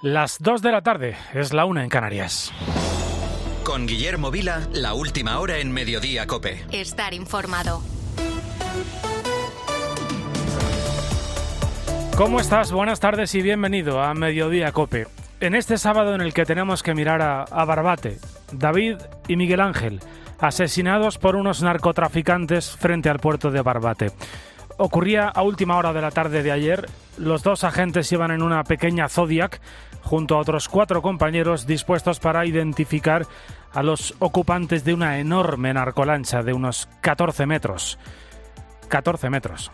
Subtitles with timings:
[0.00, 2.52] Las 2 de la tarde, es la una en Canarias.
[3.64, 6.64] Con Guillermo Vila, la última hora en Mediodía Cope.
[6.70, 7.82] Estar informado.
[12.16, 12.70] ¿Cómo estás?
[12.70, 15.08] Buenas tardes y bienvenido a Mediodía Cope.
[15.40, 18.20] En este sábado en el que tenemos que mirar a, a Barbate,
[18.52, 19.98] David y Miguel Ángel,
[20.38, 24.12] asesinados por unos narcotraficantes frente al puerto de Barbate.
[24.76, 26.86] Ocurría a última hora de la tarde de ayer.
[27.18, 29.60] Los dos agentes iban en una pequeña Zodiac
[30.02, 33.26] junto a otros cuatro compañeros dispuestos para identificar
[33.72, 37.98] a los ocupantes de una enorme narcolancha de unos 14 metros.
[38.88, 39.72] 14 metros.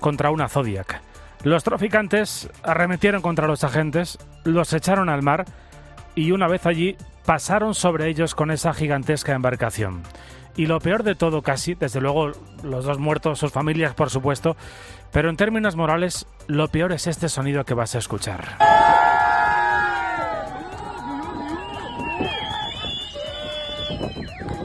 [0.00, 1.00] Contra una Zodiac.
[1.44, 5.44] Los traficantes arremetieron contra los agentes, los echaron al mar
[6.14, 10.02] y una vez allí pasaron sobre ellos con esa gigantesca embarcación.
[10.56, 14.56] Y lo peor de todo casi, desde luego los dos muertos, sus familias por supuesto,
[15.12, 18.56] pero en términos morales, lo peor es este sonido que vas a escuchar.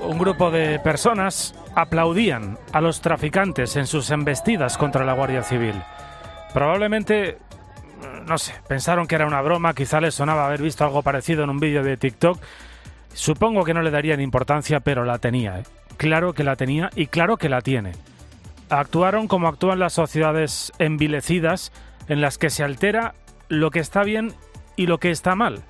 [0.02, 5.82] Un grupo de personas aplaudían a los traficantes en sus embestidas contra la Guardia Civil.
[6.54, 7.38] Probablemente,
[8.28, 11.50] no sé, pensaron que era una broma, quizá les sonaba haber visto algo parecido en
[11.50, 12.40] un vídeo de TikTok.
[13.14, 15.60] Supongo que no le darían importancia, pero la tenía.
[15.60, 15.64] ¿eh?
[15.98, 17.94] Claro que la tenía y claro que la tiene.
[18.70, 21.72] Actuaron como actúan las sociedades envilecidas
[22.08, 23.14] en las que se altera
[23.50, 24.34] lo que está bien
[24.76, 25.64] y lo que está mal.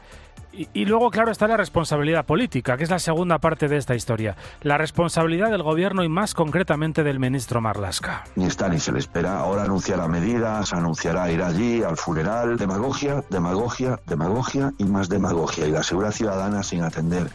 [0.54, 4.36] Y, luego, claro, está la responsabilidad política, que es la segunda parte de esta historia.
[4.62, 8.26] La responsabilidad del gobierno y más concretamente del ministro Marlasca.
[8.36, 9.40] Ni está ni se le espera.
[9.40, 12.58] Ahora anunciará medidas, anunciará ir allí al funeral.
[12.58, 15.68] Demagogia, demagogia, demagogia y más demagogia.
[15.68, 17.30] Y la seguridad ciudadana sin atender.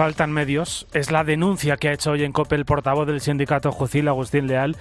[0.00, 0.86] Faltan medios.
[0.94, 4.46] Es la denuncia que ha hecho hoy en COPE el portavoz del sindicato Jucil, Agustín
[4.46, 4.78] Leal,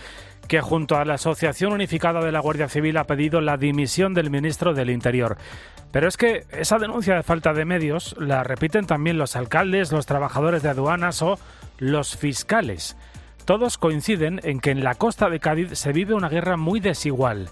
[0.48, 4.30] que junto a la Asociación Unificada de la Guardia Civil ha pedido la dimisión del
[4.30, 5.36] ministro del Interior.
[5.92, 10.06] Pero es que esa denuncia de falta de medios la repiten también los alcaldes, los
[10.06, 11.38] trabajadores de aduanas o
[11.80, 12.96] los fiscales.
[13.44, 17.50] Todos coinciden en que en la costa de Cádiz se vive una guerra muy desigual.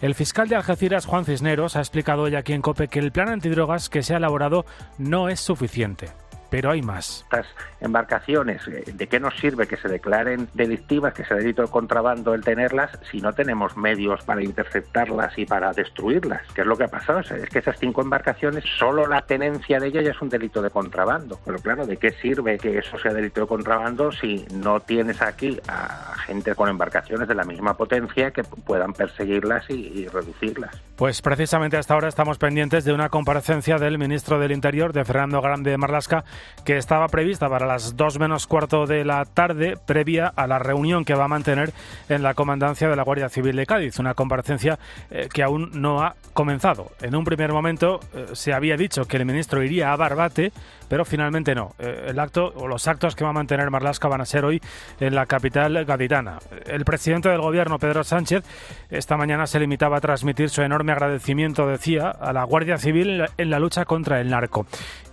[0.00, 3.28] El fiscal de Algeciras, Juan Cisneros, ha explicado hoy aquí en COPE que el plan
[3.28, 4.64] antidrogas que se ha elaborado
[4.98, 6.06] no es suficiente
[6.50, 7.24] pero hay más.
[7.24, 7.46] Estas
[7.80, 12.42] embarcaciones, ¿de qué nos sirve que se declaren delictivas, que sea delito de contrabando el
[12.42, 16.42] tenerlas, si no tenemos medios para interceptarlas y para destruirlas?
[16.54, 17.20] ¿Qué es lo que ha pasado?
[17.20, 20.70] Es que esas cinco embarcaciones, solo la tenencia de ellas ya es un delito de
[20.70, 21.38] contrabando.
[21.44, 25.58] Pero claro, ¿de qué sirve que eso sea delito de contrabando si no tienes aquí
[25.68, 30.74] a gente con embarcaciones de la misma potencia que puedan perseguirlas y, y reducirlas?
[30.96, 35.40] Pues precisamente hasta ahora estamos pendientes de una comparecencia del ministro del Interior, de Fernando
[35.40, 36.24] Grande Marlasca,
[36.64, 41.04] que estaba prevista para las 2 menos cuarto de la tarde, previa a la reunión
[41.04, 41.72] que va a mantener
[42.08, 43.98] en la comandancia de la Guardia Civil de Cádiz.
[43.98, 44.78] Una comparecencia
[45.10, 46.92] eh, que aún no ha comenzado.
[47.00, 50.52] En un primer momento eh, se había dicho que el ministro iría a Barbate,
[50.88, 51.74] pero finalmente no.
[51.78, 54.60] Eh, el acto o los actos que va a mantener Marlasca van a ser hoy
[55.00, 56.38] en la capital gaditana.
[56.66, 58.44] El presidente del gobierno, Pedro Sánchez,
[58.90, 63.50] esta mañana se limitaba a transmitir su enorme agradecimiento, decía, a la Guardia Civil en
[63.50, 64.66] la lucha contra el narco.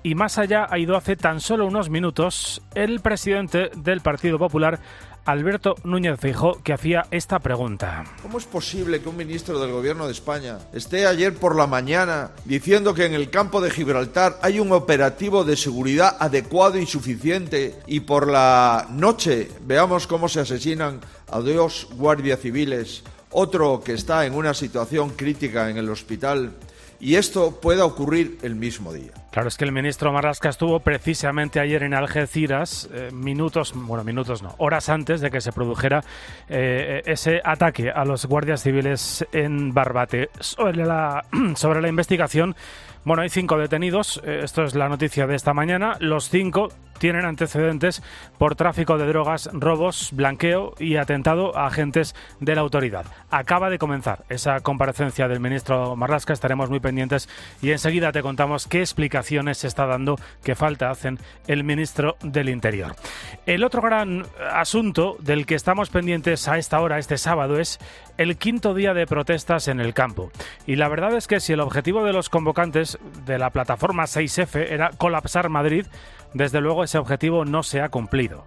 [0.04, 4.80] Y más allá ha ido hace tan solo unos minutos el presidente del Partido Popular,
[5.26, 8.04] Alberto Núñez Feijóo, que hacía esta pregunta.
[8.22, 12.32] ¿Cómo es posible que un ministro del Gobierno de España esté ayer por la mañana
[12.46, 17.76] diciendo que en el campo de Gibraltar hay un operativo de seguridad adecuado y suficiente
[17.88, 24.26] y por la noche veamos cómo se asesinan a dos guardias civiles, otro que está
[24.26, 26.54] en una situación crítica en el hospital
[27.00, 29.12] y esto pueda ocurrir el mismo día.
[29.32, 34.42] Claro, es que el ministro Marlasca estuvo precisamente ayer en Algeciras, eh, minutos, bueno, minutos
[34.42, 36.04] no, horas antes de que se produjera
[36.48, 40.30] eh, ese ataque a los guardias civiles en Barbate.
[40.40, 41.26] Sobre la,
[41.56, 42.56] sobre la investigación,
[43.04, 46.70] bueno, hay cinco detenidos, eh, esto es la noticia de esta mañana, los cinco
[47.00, 48.02] tienen antecedentes
[48.38, 53.06] por tráfico de drogas, robos, blanqueo y atentado a agentes de la autoridad.
[53.30, 57.30] Acaba de comenzar esa comparecencia del ministro Marlasca, estaremos muy pendientes
[57.62, 62.50] y enseguida te contamos qué explicaciones se está dando que falta hacen el ministro del
[62.50, 62.96] Interior.
[63.46, 67.80] El otro gran asunto del que estamos pendientes a esta hora, este sábado, es
[68.18, 70.32] el quinto día de protestas en el campo.
[70.66, 74.72] Y la verdad es que si el objetivo de los convocantes de la plataforma 6F
[74.72, 75.86] era colapsar Madrid,
[76.36, 78.44] desde luego ese objetivo no se ha cumplido.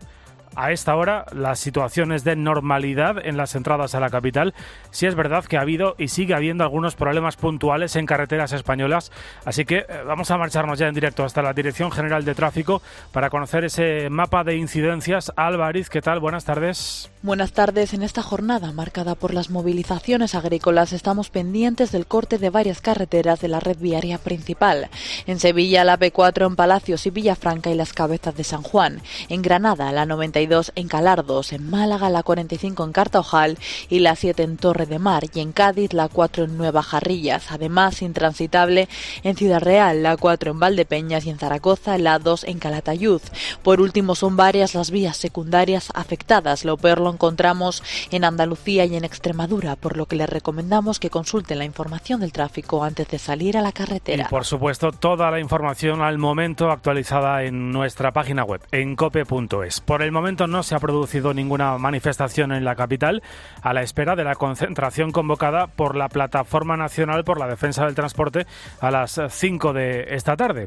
[0.55, 4.55] A esta hora las situaciones de normalidad en las entradas a la capital.
[4.91, 9.13] Sí es verdad que ha habido y sigue habiendo algunos problemas puntuales en carreteras españolas,
[9.45, 12.83] así que eh, vamos a marcharnos ya en directo hasta la Dirección General de Tráfico
[13.13, 15.33] para conocer ese mapa de incidencias.
[15.37, 16.21] Álvarez, ¿qué tal?
[16.21, 17.11] Buenas tardes.
[17.23, 17.95] Buenas tardes.
[17.95, 23.41] En esta jornada marcada por las movilizaciones agrícolas estamos pendientes del corte de varias carreteras
[23.41, 24.89] de la red viaria principal.
[25.27, 29.01] En Sevilla la P4 en Palacios y Villafranca y las Cabezas de San Juan.
[29.29, 30.07] En Granada la
[30.39, 31.53] 92 en Calardos.
[31.53, 33.59] En Málaga la 45 en Cartaojal
[33.89, 35.25] y la 7 en Torre de Mar.
[35.35, 37.51] Y en Cádiz la 4 en Nueva Jarrillas.
[37.51, 38.89] Además intransitable
[39.25, 43.21] en Ciudad Real la 4 en Valdepeñas y en Zaragoza la 2 en Calatayud.
[43.65, 46.65] Por último son varias las vías secundarias afectadas.
[46.65, 47.83] Lo peor lo encontramos
[48.13, 52.33] en Andalucía y en Extremadura, por lo que les recomendamos que consulten la información del
[52.33, 54.27] tráfico antes de salir a la carretera.
[54.27, 59.81] Y por supuesto, toda la información al momento actualizada en nuestra página web, en cope.es.
[59.81, 63.23] Por el momento no se ha producido ninguna manifestación en la capital
[63.63, 67.95] a la espera de la concentración convocada por la Plataforma Nacional por la Defensa del
[67.95, 68.47] Transporte
[68.81, 70.67] a las 5 de esta tarde.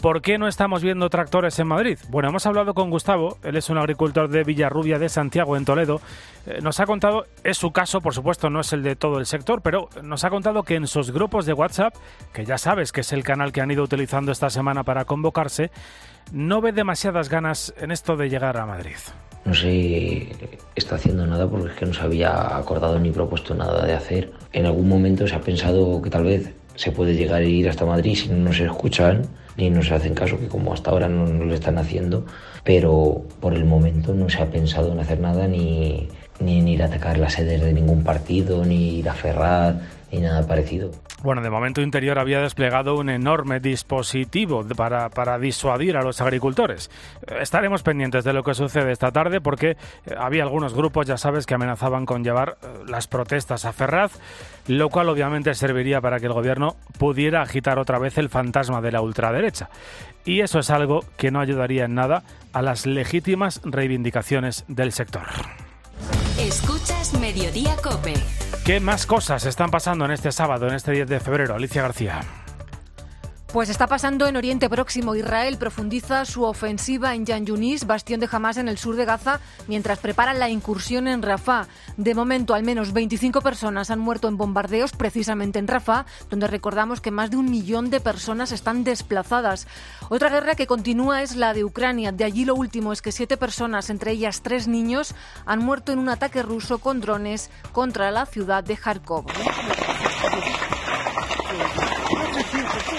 [0.00, 1.98] ¿Por qué no estamos viendo tractores en Madrid?
[2.08, 6.00] Bueno, hemos hablado con Gustavo, él es un agricultor de Villarrubia de Santiago, en Toledo.
[6.46, 9.26] Eh, nos ha contado, es su caso, por supuesto, no es el de todo el
[9.26, 11.96] sector, pero nos ha contado que en sus grupos de WhatsApp,
[12.32, 15.72] que ya sabes que es el canal que han ido utilizando esta semana para convocarse,
[16.30, 18.96] no ve demasiadas ganas en esto de llegar a Madrid.
[19.44, 20.28] No se
[20.76, 24.30] está haciendo nada porque es que no se había acordado ni propuesto nada de hacer.
[24.52, 27.84] En algún momento se ha pensado que tal vez se puede llegar a ir hasta
[27.84, 29.22] Madrid si no se escuchan
[29.56, 32.24] ni no se hacen caso, que como hasta ahora no, lo están haciendo,
[32.62, 36.08] pero por el momento no se ha pensado en hacer nada ni,
[36.38, 39.80] ni en ir a atacar las sedes de ningún partido, ni ir a Ferrar,
[40.12, 40.92] ni nada parecido.
[41.20, 46.92] Bueno, de momento Interior había desplegado un enorme dispositivo para, para, disuadir a los agricultores.
[47.40, 49.76] Estaremos pendientes de lo que sucede esta tarde porque eh,
[50.16, 54.12] había algunos grupos, ya sabes, que amenazaban con llevar eh, las protestas a Ferraz,
[54.68, 58.92] lo cual obviamente serviría para que el gobierno pudiera agitar otra vez el fantasma de
[58.92, 59.70] la ultraderecha.
[60.24, 62.22] Y eso es algo que no ayudaría en nada
[62.52, 65.26] a las legítimas reivindicaciones del sector.
[66.38, 68.14] Escuchas Mediodía Cope.
[68.64, 71.54] ¿Qué más cosas están pasando en este sábado, en este 10 de febrero?
[71.54, 72.20] Alicia García.
[73.50, 75.14] Pues está pasando en Oriente Próximo.
[75.14, 79.40] Israel profundiza su ofensiva en Yan Yunis, bastión de Hamas en el sur de Gaza,
[79.68, 81.66] mientras preparan la incursión en Rafah.
[81.96, 87.00] De momento, al menos 25 personas han muerto en bombardeos precisamente en Rafah, donde recordamos
[87.00, 89.66] que más de un millón de personas están desplazadas.
[90.10, 92.12] Otra guerra que continúa es la de Ucrania.
[92.12, 95.14] De allí lo último es que siete personas, entre ellas tres niños,
[95.46, 99.24] han muerto en un ataque ruso con drones contra la ciudad de Kharkov.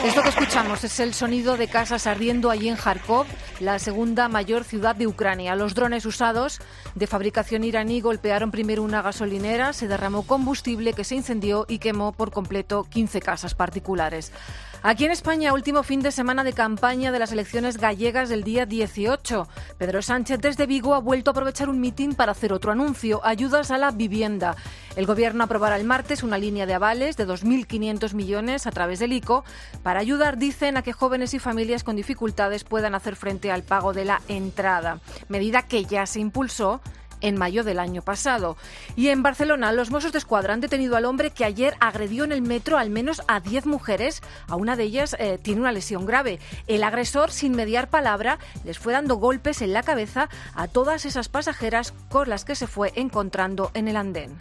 [0.04, 3.26] Esto que escuchamos es el sonido de casas ardiendo allí en Kharkov,
[3.60, 5.56] la segunda mayor ciudad de Ucrania.
[5.56, 6.60] Los drones usados
[6.96, 12.14] de fabricación iraní golpearon primero una gasolinera, se derramó combustible que se incendió y quemó
[12.14, 14.32] por completo 15 casas particulares.
[14.82, 18.66] Aquí en España, último fin de semana de campaña de las elecciones gallegas del día
[18.66, 19.46] 18.
[19.78, 23.72] Pedro Sánchez desde Vigo ha vuelto a aprovechar un mitin para hacer otro anuncio, ayudas
[23.72, 24.56] a la vivienda.
[24.96, 29.12] El Gobierno aprobará el martes una línea de avales de 2.500 millones a través del
[29.12, 29.44] ICO
[29.84, 33.92] para ayudar, dicen, a que jóvenes y familias con dificultades puedan hacer frente al pago
[33.92, 36.80] de la entrada, medida que ya se impulsó
[37.22, 38.58] en mayo del año pasado.
[38.96, 42.32] Y en Barcelona, los Mossos de Escuadra han detenido al hombre que ayer agredió en
[42.32, 44.22] el metro al menos a 10 mujeres.
[44.48, 46.40] A una de ellas eh, tiene una lesión grave.
[46.68, 51.30] El agresor, sin mediar palabra, les fue dando golpes en la cabeza a todas esas
[51.30, 54.38] pasajeras con las que se fue encontrando en el andén.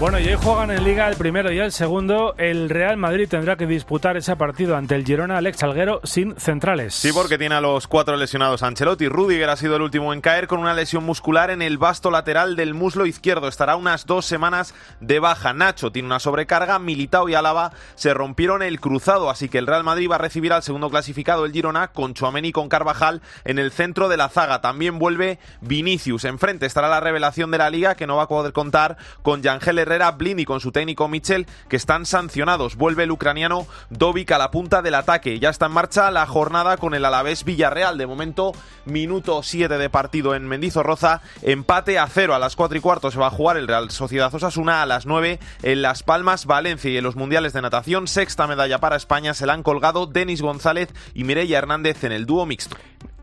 [0.00, 2.34] Bueno, y hoy juegan en Liga el primero y el segundo.
[2.38, 6.94] El Real Madrid tendrá que disputar ese partido ante el Girona Alex Salguero sin centrales.
[6.94, 9.08] Sí, porque tiene a los cuatro lesionados Ancelotti.
[9.08, 12.56] Rudiger ha sido el último en caer con una lesión muscular en el vasto lateral
[12.56, 13.46] del muslo izquierdo.
[13.46, 15.52] Estará unas dos semanas de baja.
[15.52, 16.78] Nacho tiene una sobrecarga.
[16.78, 20.54] Militao y Álava se rompieron el cruzado, así que el Real Madrid va a recibir
[20.54, 24.30] al segundo clasificado, el Girona, con Chuameni y con Carvajal en el centro de la
[24.30, 24.62] zaga.
[24.62, 26.24] También vuelve Vinicius.
[26.24, 29.89] Enfrente estará la revelación de la liga que no va a poder contar con Yangel
[29.90, 32.76] Herrera Blini con su técnico Michel, que están sancionados.
[32.76, 35.40] Vuelve el ucraniano Dovic a la punta del ataque.
[35.40, 37.98] Ya está en marcha la jornada con el Alavés Villarreal.
[37.98, 38.52] De momento,
[38.84, 41.22] minuto 7 de partido en Mendizorroza.
[41.42, 42.36] Empate a cero.
[42.36, 44.82] A las 4 y cuarto se va a jugar el Real Sociedad Osasuna.
[44.82, 48.06] A las 9 en Las Palmas, Valencia y en los Mundiales de Natación.
[48.06, 49.34] Sexta medalla para España.
[49.34, 52.76] Se la han colgado Denis González y Mireia Hernández en el dúo mixto.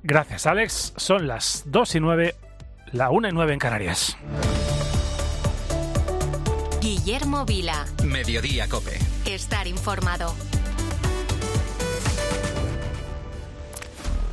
[0.03, 0.93] Gracias, Alex.
[0.97, 2.36] Son las 2 y 9,
[2.91, 4.17] la 1 y 9 en Canarias.
[6.81, 7.86] Guillermo Vila.
[8.03, 8.98] Mediodía Cope.
[9.25, 10.34] Estar informado.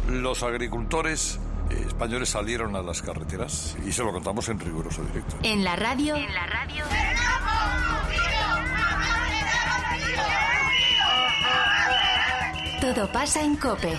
[0.08, 5.36] Los agricultores españoles salieron a las carreteras y se lo contamos en riguroso directo.
[5.42, 6.14] En la radio.
[6.16, 6.84] En la radio.
[12.80, 13.98] Todo pasa en Cope.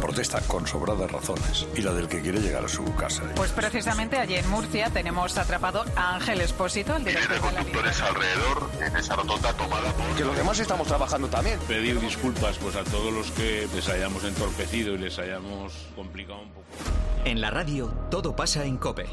[0.00, 3.22] protesta con sobradas razones y la del que quiere llegar a su casa.
[3.36, 8.00] Pues precisamente allí en Murcia tenemos atrapado a Ángel Espósito, el director de la conductores
[8.00, 10.16] alrededor en esa rotonda tomada por...
[10.16, 11.58] Que los demás estamos trabajando también.
[11.68, 16.48] Pedir disculpas pues a todos los que les hayamos entorpecido y les hayamos complicado un
[16.48, 16.66] poco.
[17.24, 19.06] En la radio, todo pasa en COPE.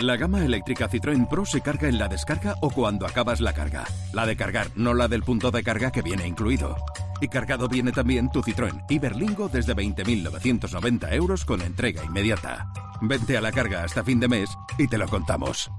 [0.00, 3.84] La gama eléctrica Citroën Pro se carga en la descarga o cuando acabas la carga.
[4.12, 6.76] La de cargar, no la del punto de carga que viene incluido.
[7.20, 12.70] Y cargado viene también tu Citroën Iberlingo desde 20.990 euros con entrega inmediata.
[13.00, 15.70] Vente a la carga hasta fin de mes y te lo contamos.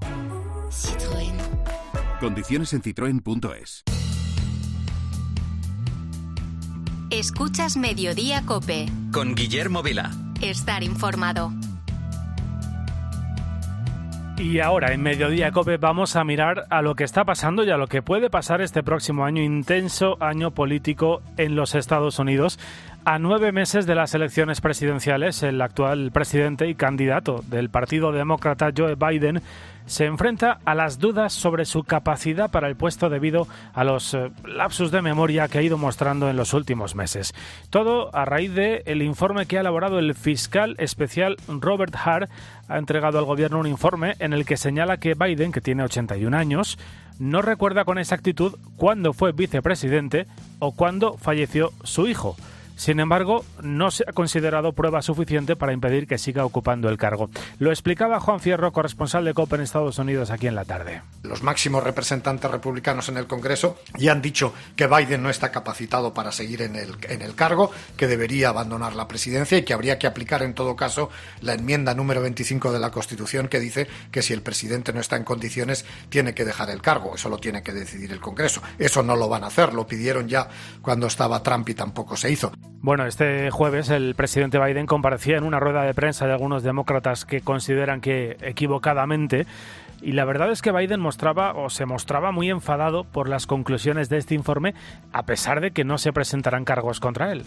[0.70, 1.34] Citroën.
[2.20, 3.84] Condiciones en citroen.es.
[7.10, 8.86] Escuchas Mediodía Cope.
[9.12, 10.10] Con Guillermo Vila.
[10.42, 11.52] Estar informado.
[14.38, 17.76] Y ahora en Mediodía Cope vamos a mirar a lo que está pasando y a
[17.76, 22.60] lo que puede pasar este próximo año, intenso año político en los Estados Unidos.
[23.10, 28.70] A nueve meses de las elecciones presidenciales, el actual presidente y candidato del Partido Demócrata
[28.76, 29.40] Joe Biden
[29.86, 34.30] se enfrenta a las dudas sobre su capacidad para el puesto debido a los eh,
[34.44, 37.34] lapsus de memoria que ha ido mostrando en los últimos meses.
[37.70, 42.28] Todo a raíz de el informe que ha elaborado el fiscal especial Robert Hart
[42.68, 46.36] ha entregado al gobierno un informe en el que señala que Biden, que tiene 81
[46.36, 46.78] años,
[47.18, 50.26] no recuerda con exactitud cuándo fue vicepresidente
[50.58, 52.36] o cuándo falleció su hijo.
[52.78, 57.28] Sin embargo, no se ha considerado prueba suficiente para impedir que siga ocupando el cargo.
[57.58, 61.02] Lo explicaba Juan Fierro, corresponsal de COPE en Estados Unidos, aquí en la tarde.
[61.24, 66.14] Los máximos representantes republicanos en el Congreso ya han dicho que Biden no está capacitado
[66.14, 69.98] para seguir en el, en el cargo, que debería abandonar la presidencia y que habría
[69.98, 74.22] que aplicar en todo caso la enmienda número 25 de la Constitución que dice que
[74.22, 77.16] si el presidente no está en condiciones tiene que dejar el cargo.
[77.16, 78.62] Eso lo tiene que decidir el Congreso.
[78.78, 79.74] Eso no lo van a hacer.
[79.74, 80.48] Lo pidieron ya
[80.80, 82.52] cuando estaba Trump y tampoco se hizo.
[82.80, 87.24] Bueno, este jueves el presidente Biden comparecía en una rueda de prensa de algunos demócratas
[87.24, 89.46] que consideran que equivocadamente
[90.00, 94.08] y la verdad es que Biden mostraba o se mostraba muy enfadado por las conclusiones
[94.08, 94.74] de este informe,
[95.12, 97.44] a pesar de que no se presentarán cargos contra él.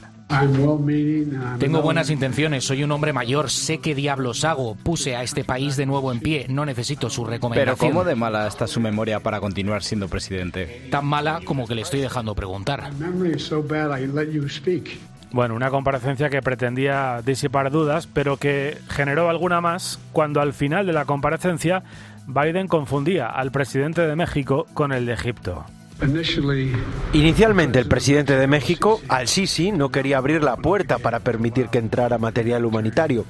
[1.60, 5.78] Tengo buenas intenciones, soy un hombre mayor, sé qué diablos hago, puse a este país
[5.78, 7.78] de nuevo en pie, no necesito su recomendación.
[7.78, 10.88] Pero ¿cómo de mala está su memoria para continuar siendo presidente?
[10.92, 12.92] Tan mala como que le estoy dejando preguntar.
[15.32, 20.86] Bueno, una comparecencia que pretendía disipar dudas, pero que generó alguna más cuando al final
[20.86, 21.84] de la comparecencia
[22.28, 25.66] Biden confundía al presidente de México con el de Egipto.
[27.14, 32.18] Inicialmente el presidente de México, al-Sisi, no quería abrir la puerta para permitir que entrara
[32.18, 33.24] material humanitario.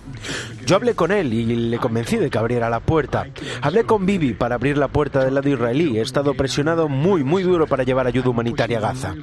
[0.66, 3.28] Yo hablé con él y le convencí de que abriera la puerta.
[3.62, 5.98] Hablé con Bibi para abrir la puerta del lado israelí.
[5.98, 9.16] He estado presionado muy, muy duro para llevar ayuda humanitaria a Gaza.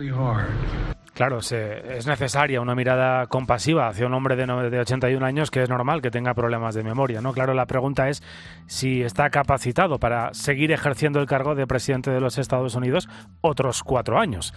[1.18, 5.50] Claro, se, es necesaria una mirada compasiva hacia un hombre de, no- de 81 años
[5.50, 7.32] que es normal que tenga problemas de memoria, ¿no?
[7.32, 8.22] Claro, la pregunta es
[8.66, 13.08] si está capacitado para seguir ejerciendo el cargo de presidente de los Estados Unidos
[13.40, 14.54] otros cuatro años.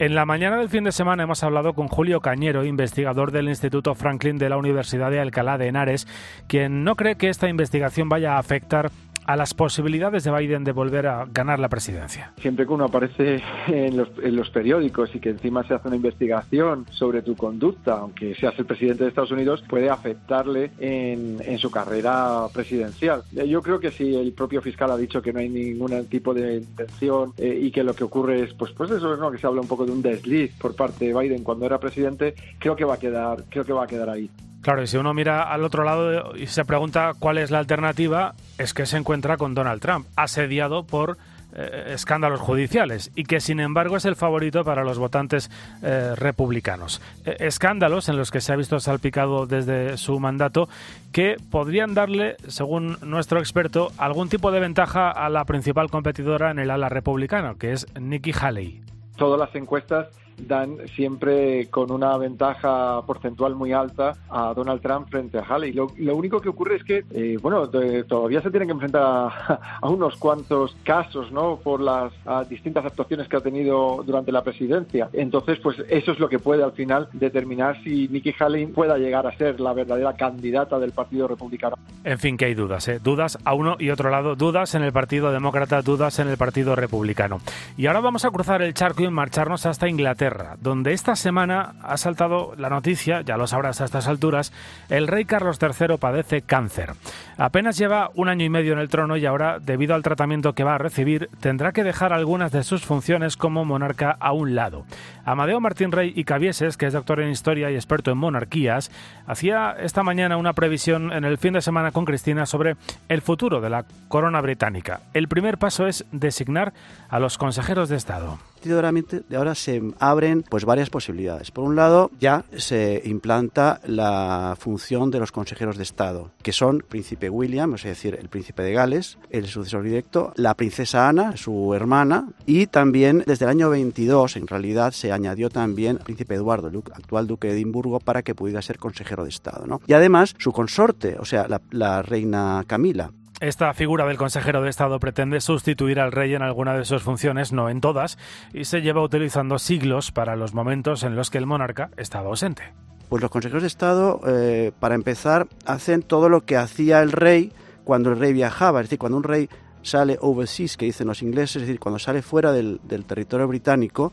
[0.00, 3.94] En la mañana del fin de semana hemos hablado con Julio Cañero, investigador del Instituto
[3.94, 6.08] Franklin de la Universidad de Alcalá de Henares,
[6.48, 8.90] quien no cree que esta investigación vaya a afectar
[9.26, 12.32] a las posibilidades de Biden de volver a ganar la presidencia.
[12.40, 15.96] Siempre que uno aparece en los, en los periódicos y que encima se hace una
[15.96, 21.70] investigación sobre tu conducta, aunque seas el presidente de Estados Unidos, puede afectarle en, su
[21.70, 23.22] carrera presidencial.
[23.36, 26.32] Eh, Yo creo que si el propio fiscal ha dicho que no hay ningún tipo
[26.32, 29.30] de intención eh, y que lo que ocurre es, pues, pues eso, ¿no?
[29.30, 32.34] que se habla un poco de un desliz por parte de Biden cuando era presidente,
[32.58, 34.30] creo que va a quedar, creo que va a quedar ahí.
[34.62, 38.34] Claro, y si uno mira al otro lado y se pregunta cuál es la alternativa,
[38.58, 41.16] es que se encuentra con Donald Trump, asediado por
[41.52, 45.50] eh, escándalos judiciales y que sin embargo es el favorito para los votantes
[45.82, 47.00] eh, republicanos.
[47.24, 50.68] Eh, escándalos en los que se ha visto salpicado desde su mandato
[51.10, 56.60] que podrían darle, según nuestro experto, algún tipo de ventaja a la principal competidora en
[56.60, 58.82] el ala republicano, que es Nikki Haley.
[59.16, 65.38] todas las encuestas dan siempre con una ventaja porcentual muy alta a Donald Trump frente
[65.38, 65.72] a Haley.
[65.72, 69.88] Lo, único que ocurre es que, eh, bueno, todavía se tienen que enfrentar a, a,
[69.88, 71.56] unos cuantos casos, ¿no?
[71.56, 72.12] Por las
[72.48, 75.08] distintas actuaciones que ha tenido durante la presidencia.
[75.12, 79.26] Entonces, pues eso es lo que puede al final determinar si Nikki Haley pueda llegar
[79.26, 81.76] a ser la verdadera candidata del Partido Republicano.
[82.04, 82.98] En fin, que hay dudas, ¿eh?
[83.02, 86.74] Dudas a uno y otro lado, dudas en el Partido Demócrata, dudas en el Partido
[86.74, 87.40] Republicano.
[87.76, 90.29] Y ahora vamos a cruzar el charco y marcharnos hasta Inglaterra,
[90.60, 94.52] donde esta semana ha saltado la noticia, ya lo sabrás a estas alturas,
[94.88, 96.92] el rey Carlos III padece cáncer.
[97.36, 100.64] Apenas lleva un año y medio en el trono y ahora, debido al tratamiento que
[100.64, 104.84] va a recibir, tendrá que dejar algunas de sus funciones como monarca a un lado.
[105.24, 108.90] Amadeo Martín Rey y Cavieses, que es doctor en historia y experto en monarquías,
[109.26, 112.76] hacía esta mañana una previsión en el fin de semana con Cristina sobre
[113.08, 115.00] el futuro de la corona británica.
[115.14, 116.72] El primer paso es designar
[117.08, 118.38] a los consejeros de Estado
[118.68, 121.50] de ahora se abren pues varias posibilidades.
[121.50, 126.84] Por un lado, ya se implanta la función de los consejeros de Estado, que son
[126.86, 131.74] príncipe William, es decir, el príncipe de Gales, el sucesor directo, la princesa Ana, su
[131.74, 136.70] hermana, y también desde el año 22, en realidad, se añadió también el príncipe Eduardo,
[136.92, 139.66] actual duque de Edimburgo, para que pudiera ser consejero de Estado.
[139.66, 139.80] ¿no?
[139.86, 145.00] Y además, su consorte, o sea, la reina Camila, esta figura del consejero de Estado
[145.00, 148.18] pretende sustituir al rey en alguna de sus funciones, no en todas,
[148.52, 152.74] y se lleva utilizando siglos para los momentos en los que el monarca estaba ausente.
[153.08, 157.52] Pues los consejeros de Estado, eh, para empezar, hacen todo lo que hacía el rey
[157.82, 159.48] cuando el rey viajaba, es decir, cuando un rey
[159.82, 164.12] sale overseas, que dicen los ingleses, es decir, cuando sale fuera del, del territorio británico,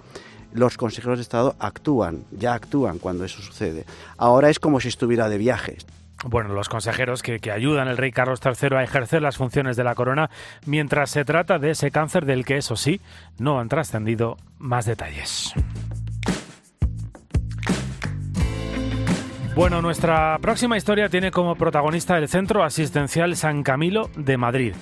[0.54, 3.86] los consejeros de Estado actúan, ya actúan cuando eso sucede.
[4.18, 5.78] Ahora es como si estuviera de viaje
[6.26, 9.84] bueno, los consejeros que, que, ayudan al rey Carlos III a ejercer las funciones de
[9.84, 10.30] la corona
[10.66, 13.02] mientras se trata de ese cáncer del que, eso sí,
[13.38, 15.54] no han trascendido más detalles.
[19.58, 24.76] Bueno, nuestra próxima historia tiene como protagonista el Centro Asistencial San Camilo de Madrid.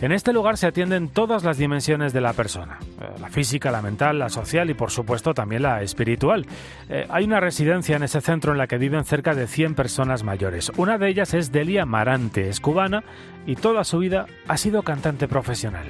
[0.00, 3.82] En este lugar se atienden todas las dimensiones de la persona, eh, la física, la
[3.82, 6.46] mental, la social y por supuesto también la espiritual.
[6.88, 10.22] Eh, hay una residencia en ese centro en la que viven cerca de 100 personas
[10.22, 10.70] mayores.
[10.76, 13.02] Una de ellas es Delia Marante, es cubana
[13.44, 15.86] y toda su vida ha sido cantante profesional.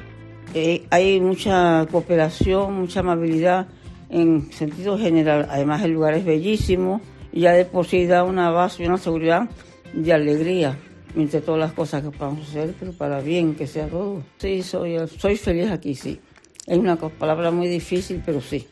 [0.55, 3.67] Eh, hay mucha cooperación, mucha amabilidad
[4.09, 5.49] en sentido general.
[5.51, 8.97] Además el lugar es bellísimo y ya de por sí da una base y una
[8.97, 9.51] seguridad
[9.93, 10.79] de alegría
[11.17, 14.23] entre todas las cosas que podamos hacer, pero para bien que sea todo.
[14.39, 16.21] Sí, soy, soy feliz aquí, sí.
[16.67, 18.67] Es una palabra muy difícil, pero sí.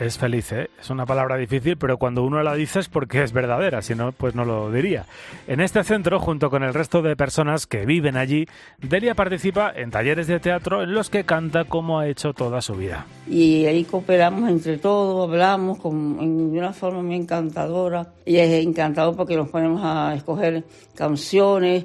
[0.00, 0.70] Es feliz, ¿eh?
[0.80, 4.12] Es una palabra difícil, pero cuando uno la dice es porque es verdadera, si no,
[4.12, 5.04] pues no lo diría.
[5.46, 8.46] En este centro, junto con el resto de personas que viven allí,
[8.78, 12.76] Delia participa en talleres de teatro en los que canta como ha hecho toda su
[12.76, 13.04] vida.
[13.28, 18.14] Y ahí cooperamos entre todos, hablamos con, de una forma muy encantadora.
[18.24, 21.84] Y es encantador porque nos ponemos a escoger canciones,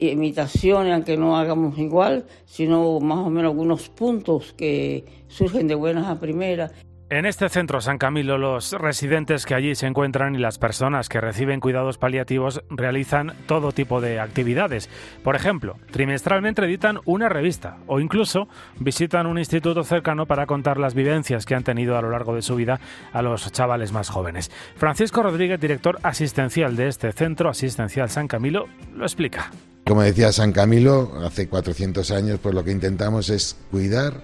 [0.00, 6.08] imitaciones, aunque no hagamos igual, sino más o menos algunos puntos que surgen de buenas
[6.08, 6.72] a primeras.
[7.12, 11.20] En este centro San Camilo, los residentes que allí se encuentran y las personas que
[11.20, 14.88] reciben cuidados paliativos realizan todo tipo de actividades.
[15.22, 18.48] Por ejemplo, trimestralmente editan una revista o incluso
[18.78, 22.40] visitan un instituto cercano para contar las vivencias que han tenido a lo largo de
[22.40, 22.80] su vida
[23.12, 24.50] a los chavales más jóvenes.
[24.76, 29.50] Francisco Rodríguez, director asistencial de este centro asistencial San Camilo, lo explica.
[29.84, 34.14] Como decía San Camilo, hace 400 años, pues lo que intentamos es cuidar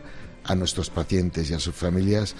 [0.44, 2.34] a nuestros pacientes y a sus familias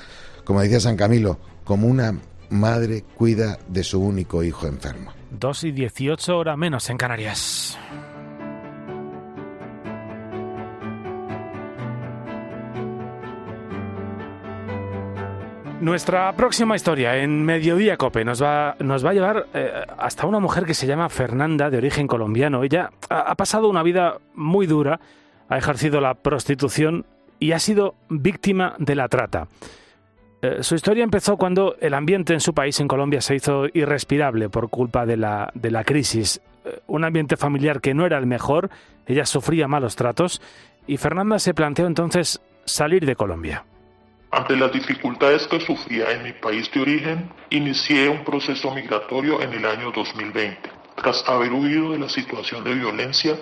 [0.48, 2.14] como decía San Camilo, como una
[2.48, 5.12] madre cuida de su único hijo enfermo.
[5.30, 7.78] Dos y dieciocho horas menos en Canarias.
[15.82, 20.40] Nuestra próxima historia en Mediodía Cope nos va, nos va a llevar eh, hasta una
[20.40, 22.62] mujer que se llama Fernanda, de origen colombiano.
[22.62, 24.98] Ella ha pasado una vida muy dura,
[25.50, 27.04] ha ejercido la prostitución
[27.38, 29.46] y ha sido víctima de la trata.
[30.40, 34.48] Eh, su historia empezó cuando el ambiente en su país, en Colombia, se hizo irrespirable
[34.48, 36.40] por culpa de la, de la crisis.
[36.64, 38.70] Eh, un ambiente familiar que no era el mejor,
[39.06, 40.40] ella sufría malos tratos
[40.86, 43.64] y Fernanda se planteó entonces salir de Colombia.
[44.30, 49.54] Ante las dificultades que sufría en mi país de origen, inicié un proceso migratorio en
[49.54, 53.36] el año 2020, tras haber huido de la situación de violencia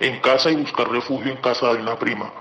[0.00, 2.32] en casa y buscar refugio en casa de una prima.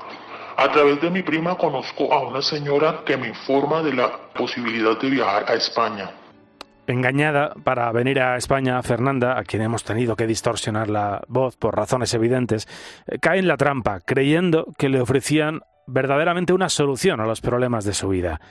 [0.59, 4.99] A través de mi prima conozco a una señora que me informa de la posibilidad
[4.99, 6.11] de viajar a España.
[6.85, 11.77] Engañada para venir a España, Fernanda, a quien hemos tenido que distorsionar la voz por
[11.77, 12.67] razones evidentes,
[13.07, 17.85] eh, cae en la trampa, creyendo que le ofrecían verdaderamente una solución a los problemas
[17.85, 18.41] de su vida.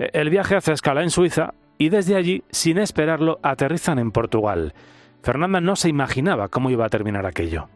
[0.00, 4.74] Eh, el viaje hace escala en Suiza y desde allí, sin esperarlo, aterrizan en Portugal.
[5.22, 7.68] Fernanda no se imaginaba cómo iba a terminar aquello.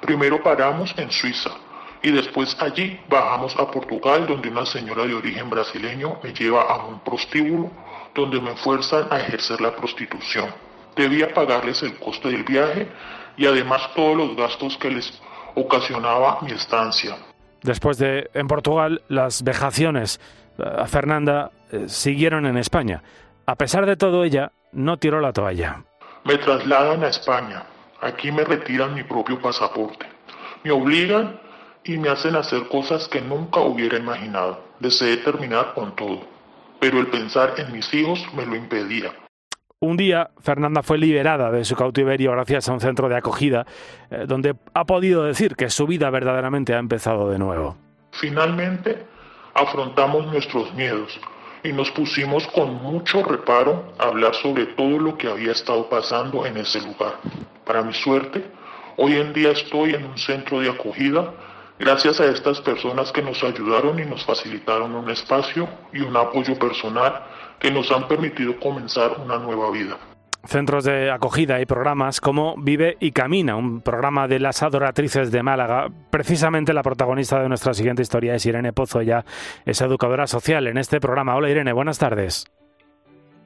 [0.00, 1.50] Primero paramos en Suiza
[2.04, 6.84] y después allí bajamos a Portugal donde una señora de origen brasileño me lleva a
[6.84, 7.70] un prostíbulo
[8.14, 10.50] donde me fuerzan a ejercer la prostitución.
[10.94, 12.88] Debía pagarles el coste del viaje
[13.38, 15.18] y además todos los gastos que les
[15.54, 17.16] ocasionaba mi estancia.
[17.62, 20.20] Después de en Portugal, las vejaciones
[20.58, 23.02] a Fernanda eh, siguieron en España.
[23.46, 25.82] A pesar de todo, ella no tiró la toalla.
[26.24, 27.62] Me trasladan a España.
[28.02, 30.04] Aquí me retiran mi propio pasaporte.
[30.64, 31.43] Me obligan
[31.84, 34.60] y me hacen hacer cosas que nunca hubiera imaginado.
[34.80, 36.20] Deseé terminar con todo,
[36.80, 39.12] pero el pensar en mis hijos me lo impedía.
[39.80, 43.66] Un día, Fernanda fue liberada de su cautiverio gracias a un centro de acogida,
[44.10, 47.76] eh, donde ha podido decir que su vida verdaderamente ha empezado de nuevo.
[48.12, 49.04] Finalmente,
[49.52, 51.20] afrontamos nuestros miedos
[51.62, 56.46] y nos pusimos con mucho reparo a hablar sobre todo lo que había estado pasando
[56.46, 57.16] en ese lugar.
[57.66, 58.42] Para mi suerte,
[58.96, 61.32] hoy en día estoy en un centro de acogida
[61.78, 66.58] gracias a estas personas que nos ayudaron y nos facilitaron un espacio y un apoyo
[66.58, 67.22] personal
[67.58, 69.96] que nos han permitido comenzar una nueva vida
[70.46, 75.42] centros de acogida y programas como Vive y Camina, un programa de las adoratrices de
[75.42, 75.88] Málaga.
[76.10, 79.24] Precisamente la protagonista de nuestra siguiente historia es Irene Pozo, ella
[79.64, 81.34] es educadora social en este programa.
[81.34, 82.46] Hola Irene, buenas tardes.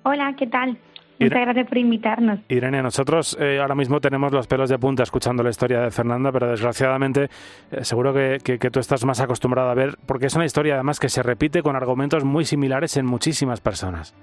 [0.03, 0.79] Hola, ¿qué tal?
[1.21, 2.41] Muchas gracias por invitarnos.
[2.49, 6.31] Irene, nosotros eh, ahora mismo tenemos los pelos de punta escuchando la historia de Fernanda,
[6.31, 7.29] pero desgraciadamente
[7.71, 11.01] eh, seguro que, que, tú estás más acostumbrada a ver, porque es una historia además
[11.01, 14.15] que se repite con argumentos muy similares en muchísimas personas.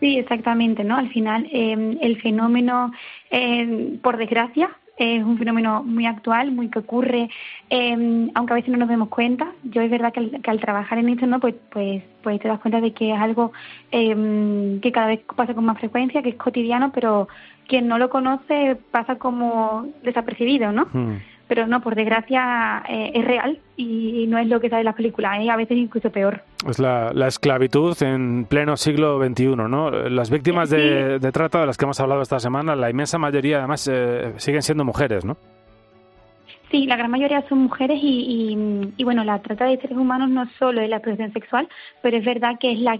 [0.00, 0.96] Sí, exactamente, ¿no?
[0.96, 2.92] Al final em, el fenómeno,
[3.30, 7.28] em, por desgracia, es un fenómeno muy actual, muy que ocurre,
[7.70, 9.52] eh, aunque a veces no nos demos cuenta.
[9.64, 11.40] Yo es verdad que al, trabajar en esto, ¿no?
[11.40, 13.52] Pues, pues, pues te das cuenta de que es algo
[13.90, 17.28] que cada vez pasa con más frecuencia, que es cotidiano, pero
[17.66, 20.86] quien no lo conoce pasa como desapercibido, ¿no?
[20.92, 21.16] Hmm
[21.48, 24.94] pero no, por desgracia eh, es real y no es lo que sale en las
[24.94, 25.50] películas, ¿eh?
[25.50, 26.42] a veces incluso peor.
[26.68, 29.90] Es la, esclavitud en pleno siglo XXI, ¿no?
[29.90, 33.58] Las víctimas de, de, trata de las que hemos hablado esta semana, la inmensa mayoría
[33.58, 35.36] además eh, siguen siendo mujeres, ¿no?
[36.74, 40.44] Sí, la gran mayoría son mujeres y, y, bueno, la trata de seres humanos no
[40.58, 41.68] solo es la explotación sexual,
[42.02, 42.98] pero es verdad que es la,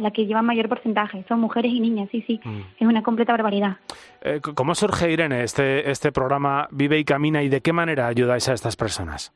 [0.00, 1.24] la, que lleva mayor porcentaje.
[1.28, 2.40] Son mujeres y niñas, sí, sí.
[2.42, 2.60] Mm.
[2.80, 3.76] Es una completa barbaridad.
[4.20, 8.48] Eh, ¿Cómo surge, Irene, este, este programa Vive y Camina y de qué manera ayudáis
[8.48, 9.32] a estas personas?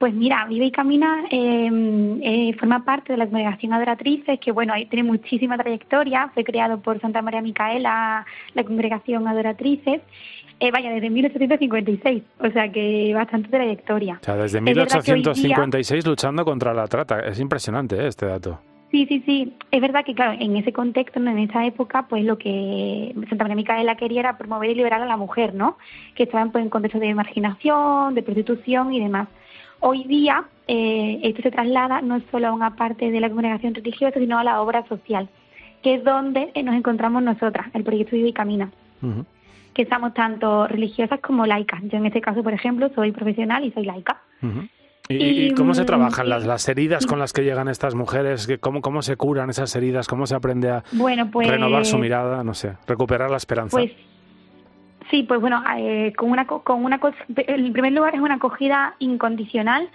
[0.00, 4.72] Pues mira, Vive y Camina em, eh, forma parte de la congregación Adoratrices, que bueno,
[4.88, 10.00] tiene muchísima trayectoria, fue creado por Santa María Micaela, la congregación Adoratrices,
[10.60, 14.18] eh, vaya, desde 1856, o sea que bastante trayectoria.
[14.20, 18.06] O sea, desde 1856 luchando contra la trata, es impresionante ¿eh?
[18.06, 18.60] este dato.
[18.90, 19.56] Sí, sí, sí.
[19.70, 23.56] Es verdad que, claro, en ese contexto, en esa época, pues lo que Santa María
[23.56, 25.78] Micaela quería era promover y liberar a la mujer, ¿no?
[26.14, 29.28] Que estaban pues, en contexto de marginación, de prostitución y demás.
[29.78, 34.18] Hoy día, eh, esto se traslada no solo a una parte de la congregación religiosa,
[34.18, 35.30] sino a la obra social,
[35.82, 38.70] que es donde nos encontramos nosotras, el proyecto Vive y Camina
[39.74, 41.80] que somos tanto religiosas como laicas.
[41.84, 44.20] Yo en este caso, por ejemplo, soy profesional y soy laica.
[45.08, 48.48] ¿Y, cómo se trabajan las, las heridas con las que llegan estas mujeres?
[48.60, 50.06] ¿Cómo, ¿Cómo se curan esas heridas?
[50.06, 52.44] ¿Cómo se aprende a pues renovar su mirada?
[52.44, 53.76] No sé, recuperar la esperanza.
[53.76, 53.90] Pues
[55.10, 57.00] sí, pues bueno, eh, con una, con una,
[57.36, 59.88] en primer lugar es una acogida incondicional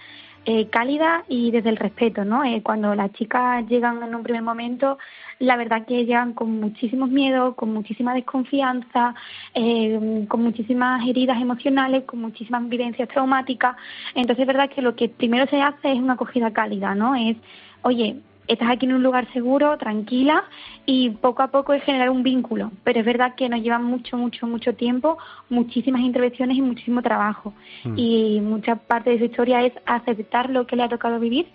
[0.48, 2.44] eh, cálida y desde el respeto, ¿no?
[2.44, 4.96] Eh, cuando las chicas llegan en un primer momento,
[5.40, 9.16] la verdad que llegan con muchísimos miedos, con muchísima desconfianza,
[9.54, 13.74] eh, con muchísimas heridas emocionales, con muchísimas vivencias traumáticas.
[14.14, 17.16] Entonces es verdad que lo que primero se hace es una acogida cálida, ¿no?
[17.16, 17.36] Es,
[17.82, 18.16] oye,
[18.48, 20.44] estás aquí en un lugar seguro, tranquila
[20.84, 22.72] y poco a poco es generar un vínculo.
[22.84, 27.52] Pero es verdad que nos lleva mucho, mucho, mucho tiempo, muchísimas intervenciones y muchísimo trabajo.
[27.84, 27.94] Mm.
[27.96, 31.46] Y mucha parte de su historia es aceptar lo que le ha tocado vivir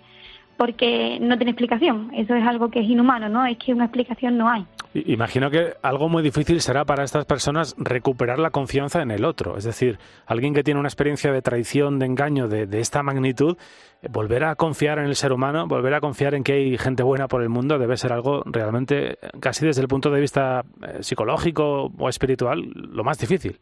[0.62, 2.12] porque no tiene explicación.
[2.14, 3.44] Eso es algo que es inhumano, ¿no?
[3.44, 4.64] Es que una explicación no hay.
[4.94, 9.56] Imagino que algo muy difícil será para estas personas recuperar la confianza en el otro.
[9.56, 13.56] Es decir, alguien que tiene una experiencia de traición, de engaño de, esta magnitud,
[14.02, 17.02] eh, volver a confiar en el ser humano, volver a confiar en que hay gente
[17.02, 21.02] buena por el mundo, debe ser algo realmente, casi desde el punto de vista eh,
[21.02, 23.58] psicológico o espiritual, lo más difícil.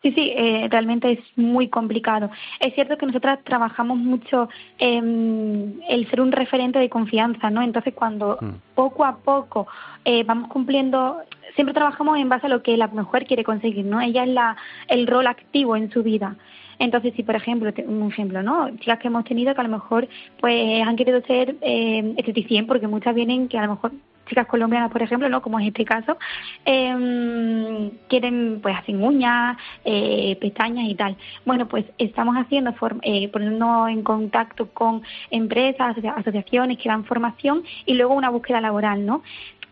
[0.00, 2.30] Sí, sí, eh, realmente es muy complicado.
[2.60, 7.62] Es cierto que nosotras trabajamos mucho en el ser un referente de confianza, ¿no?
[7.62, 8.74] Entonces, cuando mm.
[8.76, 9.66] poco a poco
[10.04, 11.20] eh, vamos cumpliendo,
[11.56, 14.00] siempre trabajamos en base a lo que la mujer quiere conseguir, ¿no?
[14.00, 14.56] Ella es la,
[14.86, 16.36] el rol activo en su vida.
[16.78, 18.70] Entonces, si por ejemplo, un ejemplo, ¿no?
[18.78, 20.06] Chicas que hemos tenido que a lo mejor
[20.40, 23.92] pues han querido ser eh, esteticien porque muchas vienen que a lo mejor
[24.28, 25.42] chicas colombianas, por ejemplo, ¿no?
[25.42, 26.16] Como es este caso,
[26.64, 31.16] eh, quieren, pues, hacen uñas, eh, pestañas y tal.
[31.44, 37.94] Bueno, pues estamos haciendo, eh, poniéndonos en contacto con empresas, asociaciones que dan formación y
[37.94, 39.22] luego una búsqueda laboral, ¿no?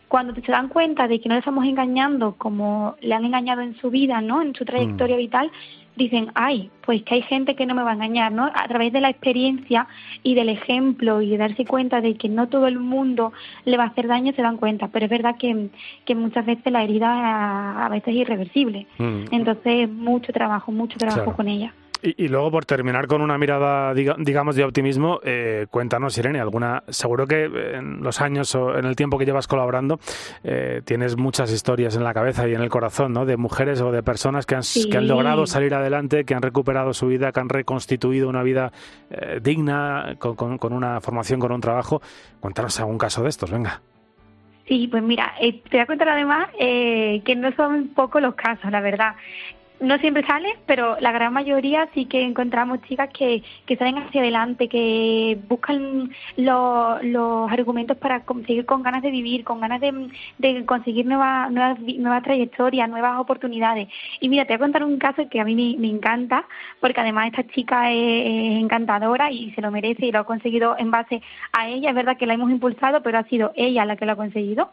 [0.08, 3.76] cuando se dan cuenta de que no les estamos engañando como le han engañado en
[3.76, 4.40] su vida, ¿no?
[4.40, 5.18] En su trayectoria mm.
[5.18, 5.50] vital,
[5.96, 8.44] dicen, ay, pues que hay gente que no me va a engañar, ¿no?
[8.44, 9.88] A través de la experiencia
[10.22, 13.32] y del ejemplo y de darse cuenta de que no todo el mundo
[13.64, 14.88] le va a hacer daño, se dan cuenta.
[14.88, 15.70] Pero es verdad que,
[16.04, 18.86] que muchas veces la herida a, veces es irreversible.
[18.98, 19.24] Mm.
[19.32, 21.72] Entonces, mucho trabajo, mucho trabajo con ella.
[22.06, 26.84] Y, luego, por terminar con una mirada, digamos, de optimismo, eh, cuéntanos, Irene, alguna.
[26.88, 29.98] Seguro que en los años o en el tiempo que llevas colaborando,
[30.44, 33.26] eh, tienes muchas historias en la cabeza y en el corazón, ¿no?
[33.26, 36.94] De mujeres o de personas que han, que han logrado salir adelante, que han recuperado
[36.94, 38.70] su vida, que han reconstituido una vida
[39.10, 42.00] eh, digna, con, con, una formación, con un trabajo.
[42.38, 43.82] Cuéntanos algún caso de estos, venga.
[44.68, 48.80] Sí, pues mira, te voy a contar además que no son pocos los casos, la
[48.80, 49.14] verdad
[49.80, 54.20] no siempre sale, pero la gran mayoría sí que encontramos chicas que, que salen hacia
[54.20, 60.08] adelante, que buscan los argumentos para conseguir con ganas de vivir, con ganas de,
[60.38, 63.88] de conseguir nuevas, nuevas, nuevas trayectorias, nuevas oportunidades.
[64.20, 66.46] Y mira, te voy a contar un caso que a mí me, encanta,
[66.80, 70.90] porque además esta chica es, encantadora y se lo merece y lo ha conseguido en
[70.90, 71.90] base a ella.
[71.90, 74.70] Es verdad que la hemos impulsado, pero ha sido ella la que lo ha conseguido.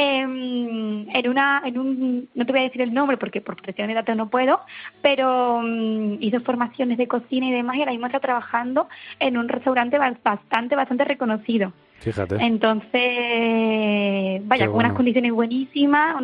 [0.00, 3.88] Em, en una, en un, no te voy a decir el nombre porque por protección
[3.88, 4.60] de datos no puedo,
[5.02, 9.48] pero mm, hizo formaciones de cocina y demás y ahora mismo está trabajando en un
[9.48, 11.72] restaurante bastante, bastante reconocido.
[11.98, 12.36] Fíjate.
[12.36, 12.92] Entonces,
[14.46, 16.22] vaya, con unas condiciones buenísimas,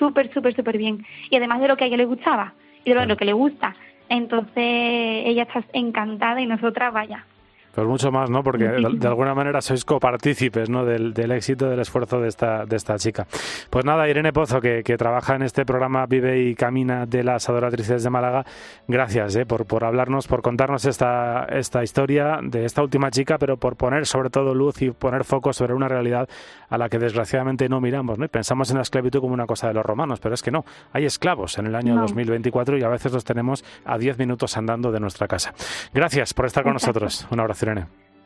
[0.00, 1.06] súper, súper, súper bien.
[1.30, 3.76] Y además de lo que a ella le gustaba y de lo que le gusta.
[4.08, 7.24] Entonces, ella está encantada y nosotras, vaya,
[7.76, 8.42] pues mucho más, ¿no?
[8.42, 10.86] Porque de, alguna manera sois copartícipes, ¿no?
[10.86, 13.26] Del, éxito, del esfuerzo de esta, de esta chica.
[13.68, 18.02] Pues nada, Irene Pozo, que, trabaja en este programa Vive y Camina de las Adoratrices
[18.02, 18.46] de Málaga,
[18.88, 19.44] gracias ¿eh?
[19.44, 24.06] por, por hablarnos, por contarnos esta, esta historia de esta última chica, pero por poner
[24.06, 26.30] sobre todo luz y poner foco sobre una realidad
[26.70, 28.24] a la que desgraciadamente no miramos, ¿no?
[28.24, 30.64] Y pensamos en la esclavitud como una cosa de los romanos, pero es que no,
[30.94, 34.90] hay esclavos en el año 2024 y a veces los tenemos a 10 minutos andando
[34.90, 35.52] de nuestra casa.
[35.92, 37.26] Gracias por estar con nosotros.
[37.30, 37.65] Un abrazo.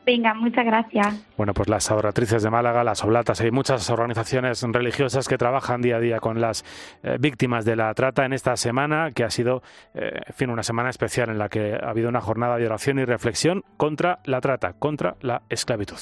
[0.06, 1.26] Venga, muchas gracias.
[1.36, 5.96] Bueno, pues las adoratrices de Málaga, las oblatas, hay muchas organizaciones religiosas que trabajan día
[5.96, 6.64] a día con las
[7.02, 9.62] eh, víctimas de la trata en esta semana, que ha sido,
[9.94, 12.98] eh, en fin, una semana especial en la que ha habido una jornada de oración
[12.98, 15.98] y reflexión contra la trata, contra la esclavitud.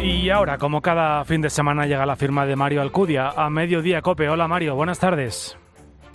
[0.00, 4.02] Y ahora, como cada fin de semana, llega la firma de Mario Alcudia a Mediodía
[4.02, 4.28] Cope.
[4.28, 5.58] Hola Mario, buenas tardes.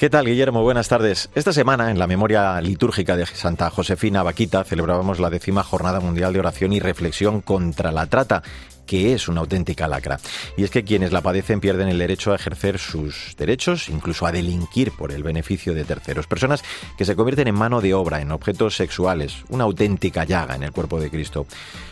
[0.01, 0.63] ¿Qué tal, Guillermo?
[0.63, 1.29] Buenas tardes.
[1.35, 6.33] Esta semana, en la memoria litúrgica de Santa Josefina Vaquita, celebrábamos la décima Jornada Mundial
[6.33, 8.41] de Oración y Reflexión contra la Trata
[8.85, 10.19] que es una auténtica lacra.
[10.57, 14.31] Y es que quienes la padecen pierden el derecho a ejercer sus derechos, incluso a
[14.31, 16.27] delinquir por el beneficio de terceros.
[16.27, 16.63] Personas
[16.97, 20.71] que se convierten en mano de obra, en objetos sexuales, una auténtica llaga en el
[20.71, 21.45] cuerpo de Cristo.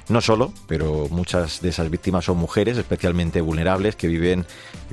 [0.10, 4.46] No solo, pero muchas de esas víctimas son mujeres especialmente vulnerables que viven,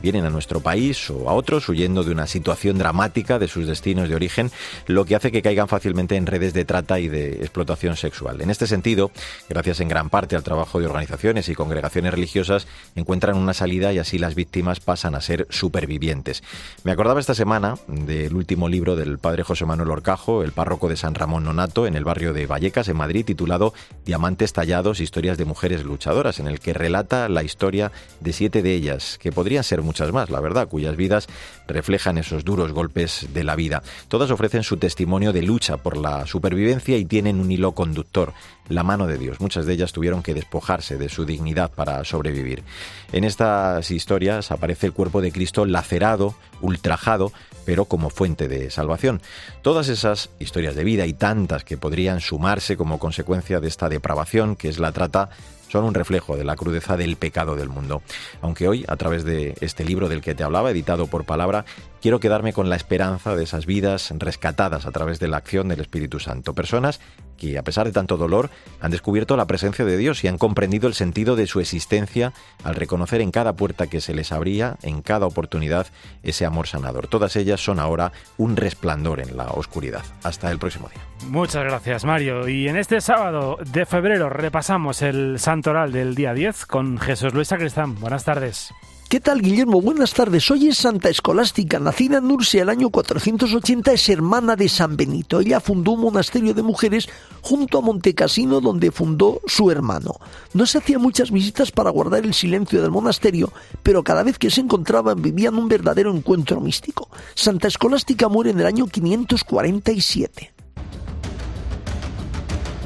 [0.03, 4.11] vienen a nuestro país o a otros huyendo de una situación dramática de sus destinos
[4.11, 4.51] de origen,
[4.87, 8.43] lo que hace que caigan fácilmente en redes de trata y de explotación sexual.
[8.43, 9.11] En este sentido,
[9.49, 13.99] gracias en gran parte al trabajo de organizaciones y congregaciones religiosas, encuentran una salida y
[13.99, 16.43] así las víctimas pasan a ser supervivientes.
[16.85, 20.97] Me acordaba esta semana del último libro del padre José Manuel Orcajo, el párroco de
[20.97, 23.73] San Ramón Nonato, en el barrio de Vallecas, en Madrid, titulado
[24.05, 28.75] Diamantes tallados historias de mujeres luchadoras, en el que relata la historia de siete de
[28.75, 31.29] ellas, que podrían ser muchas más, la verdad, cuyas vidas
[31.67, 33.83] reflejan esos duros golpes de la vida.
[34.09, 38.33] Todas ofrecen su testimonio de lucha por la supervivencia y tienen un hilo conductor,
[38.69, 39.41] la mano de Dios.
[39.41, 42.65] Muchas de ellas tuvieron que despojarse de su dignidad para sobrevivir.
[43.13, 47.33] En estas historias aparece el cuerpo de Cristo lacerado, ultrajado,
[47.65, 49.21] pero como fuente de salvación.
[49.63, 54.57] Todas esas historias de vida y tantas que podrían sumarse como consecuencia de esta depravación
[54.57, 55.31] que es la trata
[55.69, 58.03] son un reflejo de la crudeza del pecado del mundo.
[58.41, 61.65] Aunque hoy, a través de este libro del que te hablaba, editado por Palabra,
[62.01, 65.81] quiero quedarme con la esperanza de esas vidas rescatadas a través de la acción del
[65.81, 66.55] Espíritu Santo.
[66.55, 67.01] Personas
[67.37, 70.89] que, a pesar de tanto dolor, han descubierto la presencia de Dios y han comprendido
[70.89, 72.33] el sentido de su existencia
[72.65, 75.87] al reconocer en cada puerta que se les abría, en cada oportunidad,
[76.23, 77.07] ese amor sanador.
[77.07, 80.03] Todas ellas son ahora un resplandor en la oscuridad.
[80.23, 81.03] Hasta el próximo día.
[81.29, 82.49] Muchas gracias, Mario.
[82.49, 87.49] Y en este sábado de febrero repasamos el santoral del día 10 con Jesús Luis
[87.49, 87.99] Sacristán.
[88.01, 88.73] Buenas tardes.
[89.09, 89.81] ¿Qué tal, Guillermo?
[89.81, 90.51] Buenas tardes.
[90.51, 91.79] Hoy es Santa Escolástica.
[91.79, 95.39] Nacida en Nursia el año 480, es hermana de San Benito.
[95.39, 97.09] Ella fundó un monasterio de mujeres
[97.41, 100.17] junto a Montecasino, donde fundó su hermano.
[100.55, 103.53] No se hacía muchas visitas para guardar el silencio del monasterio,
[103.85, 107.09] pero cada vez que se encontraban vivían un verdadero encuentro místico.
[107.37, 110.56] Santa Escolástica muere en el año 547.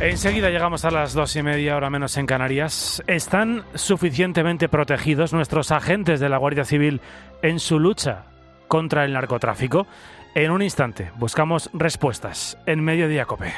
[0.01, 3.03] Enseguida llegamos a las dos y media, hora menos en Canarias.
[3.07, 7.03] ¿Están suficientemente protegidos nuestros agentes de la Guardia Civil
[7.43, 8.25] en su lucha
[8.67, 9.87] contra el narcotráfico?
[10.35, 13.53] En un instante buscamos respuestas en Mediodía Cope.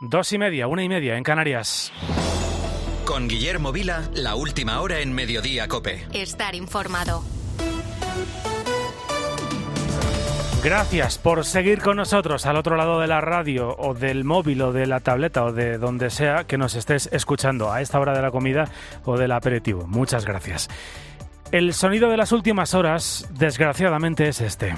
[0.00, 1.92] Dos y media, una y media en Canarias.
[3.12, 6.06] Con Guillermo Vila, la última hora en Mediodía Cope.
[6.14, 7.22] Estar informado.
[10.64, 14.72] Gracias por seguir con nosotros al otro lado de la radio o del móvil o
[14.72, 18.22] de la tableta o de donde sea que nos estés escuchando a esta hora de
[18.22, 18.70] la comida
[19.04, 19.86] o del aperitivo.
[19.86, 20.70] Muchas gracias.
[21.50, 24.74] El sonido de las últimas horas, desgraciadamente, es este.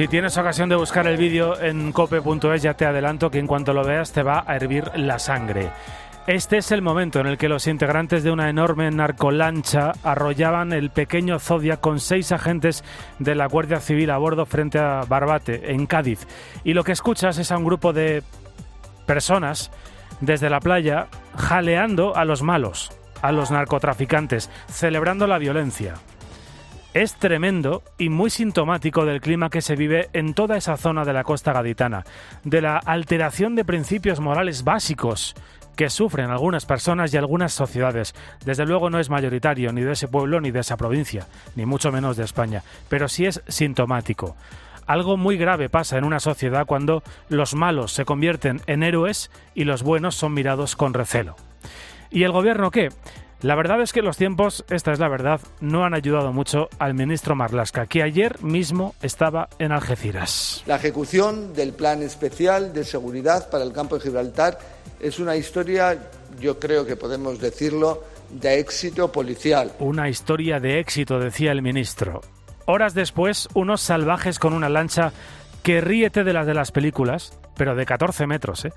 [0.00, 3.74] Si tienes ocasión de buscar el vídeo en cope.es, ya te adelanto que en cuanto
[3.74, 5.70] lo veas te va a hervir la sangre.
[6.26, 10.88] Este es el momento en el que los integrantes de una enorme narcolancha arrollaban el
[10.88, 12.82] pequeño Zodia con seis agentes
[13.18, 16.26] de la Guardia Civil a bordo frente a Barbate, en Cádiz.
[16.64, 18.22] Y lo que escuchas es a un grupo de
[19.04, 19.70] personas
[20.22, 25.96] desde la playa jaleando a los malos, a los narcotraficantes, celebrando la violencia
[26.94, 31.12] es tremendo y muy sintomático del clima que se vive en toda esa zona de
[31.12, 32.04] la costa gaditana,
[32.44, 35.34] de la alteración de principios morales básicos
[35.76, 38.14] que sufren algunas personas y algunas sociedades.
[38.44, 41.92] Desde luego no es mayoritario ni de ese pueblo ni de esa provincia, ni mucho
[41.92, 44.36] menos de España, pero sí es sintomático.
[44.86, 49.64] Algo muy grave pasa en una sociedad cuando los malos se convierten en héroes y
[49.64, 51.36] los buenos son mirados con recelo.
[52.10, 52.88] ¿Y el gobierno qué?
[53.42, 56.92] La verdad es que los tiempos, esta es la verdad, no han ayudado mucho al
[56.92, 60.62] ministro Marlasca, que ayer mismo estaba en Algeciras.
[60.66, 64.58] La ejecución del plan especial de seguridad para el campo de Gibraltar
[65.00, 69.72] es una historia, yo creo que podemos decirlo, de éxito policial.
[69.78, 72.20] Una historia de éxito, decía el ministro.
[72.66, 75.12] Horas después, unos salvajes con una lancha
[75.62, 78.72] que ríete de las de las películas, pero de 14 metros, ¿eh?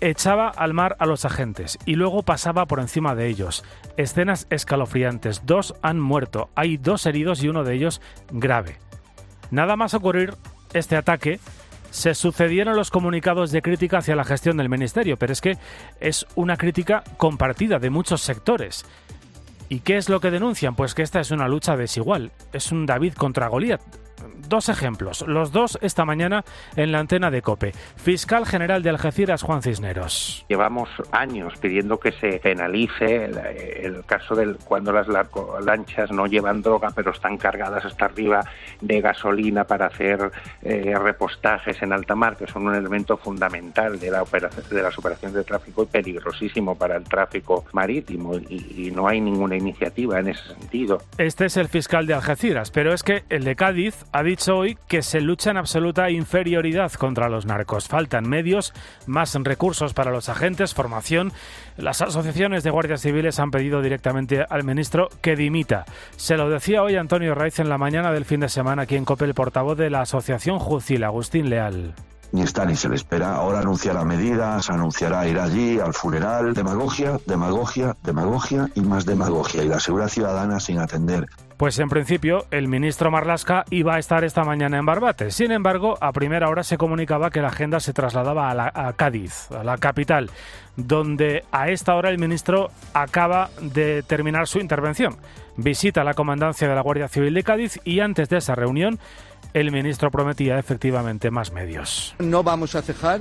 [0.00, 3.64] Echaba al mar a los agentes y luego pasaba por encima de ellos.
[3.96, 5.46] Escenas escalofriantes.
[5.46, 6.50] Dos han muerto.
[6.54, 8.76] Hay dos heridos y uno de ellos grave.
[9.50, 10.34] Nada más ocurrir
[10.74, 11.40] este ataque,
[11.90, 15.56] se sucedieron los comunicados de crítica hacia la gestión del ministerio, pero es que
[16.00, 18.84] es una crítica compartida de muchos sectores.
[19.70, 20.74] ¿Y qué es lo que denuncian?
[20.74, 22.32] Pues que esta es una lucha desigual.
[22.52, 23.80] Es un David contra Goliat
[24.48, 26.44] dos ejemplos, los dos esta mañana
[26.76, 27.72] en la antena de COPE.
[27.96, 30.44] Fiscal General de Algeciras, Juan Cisneros.
[30.48, 33.26] Llevamos años pidiendo que se penalice
[33.82, 35.06] el, caso del cuando las
[35.64, 38.44] lanchas no llevan droga pero están cargadas hasta arriba
[38.80, 40.30] de gasolina para hacer
[40.62, 44.24] eh, repostajes en alta mar, que son un elemento fundamental de, la
[44.70, 49.20] de las operaciones de tráfico y peligrosísimo para el tráfico marítimo y, y no hay
[49.20, 51.02] ninguna iniciativa en ese sentido.
[51.18, 54.78] Este es el fiscal de Algeciras, pero es que el de Cádiz ha dicho hoy
[54.86, 57.88] que se lucha en absoluta inferioridad contra los narcos.
[57.88, 58.72] Faltan medios,
[59.06, 61.32] más recursos para los agentes, formación.
[61.76, 65.84] Las asociaciones de guardias civiles han pedido directamente al ministro que dimita.
[66.16, 69.04] Se lo decía hoy Antonio Raiz en la mañana del fin de semana aquí en
[69.04, 71.94] COPE, el portavoz de la Asociación Jucil, Agustín Leal
[72.32, 73.34] ni está ni se le espera.
[73.34, 76.54] Ahora anunciará medidas, anunciará ir allí al funeral.
[76.54, 79.62] Demagogia, demagogia, demagogia y más demagogia.
[79.62, 81.26] Y la seguridad ciudadana sin atender.
[81.58, 85.32] Pues en principio el ministro Marlasca iba a estar esta mañana en Barbate.
[85.32, 89.64] Sin embargo, a primera hora se comunicaba que la agenda se trasladaba a, Cádiz, a
[89.64, 90.30] la capital,
[90.76, 95.16] donde a esta hora el ministro acaba de terminar su intervención.
[95.56, 99.00] Visita la comandancia de la Guardia Civil de Cádiz y antes de esa reunión
[99.54, 102.14] el ministro prometía efectivamente más medios.
[102.18, 103.20] No vamos a cejar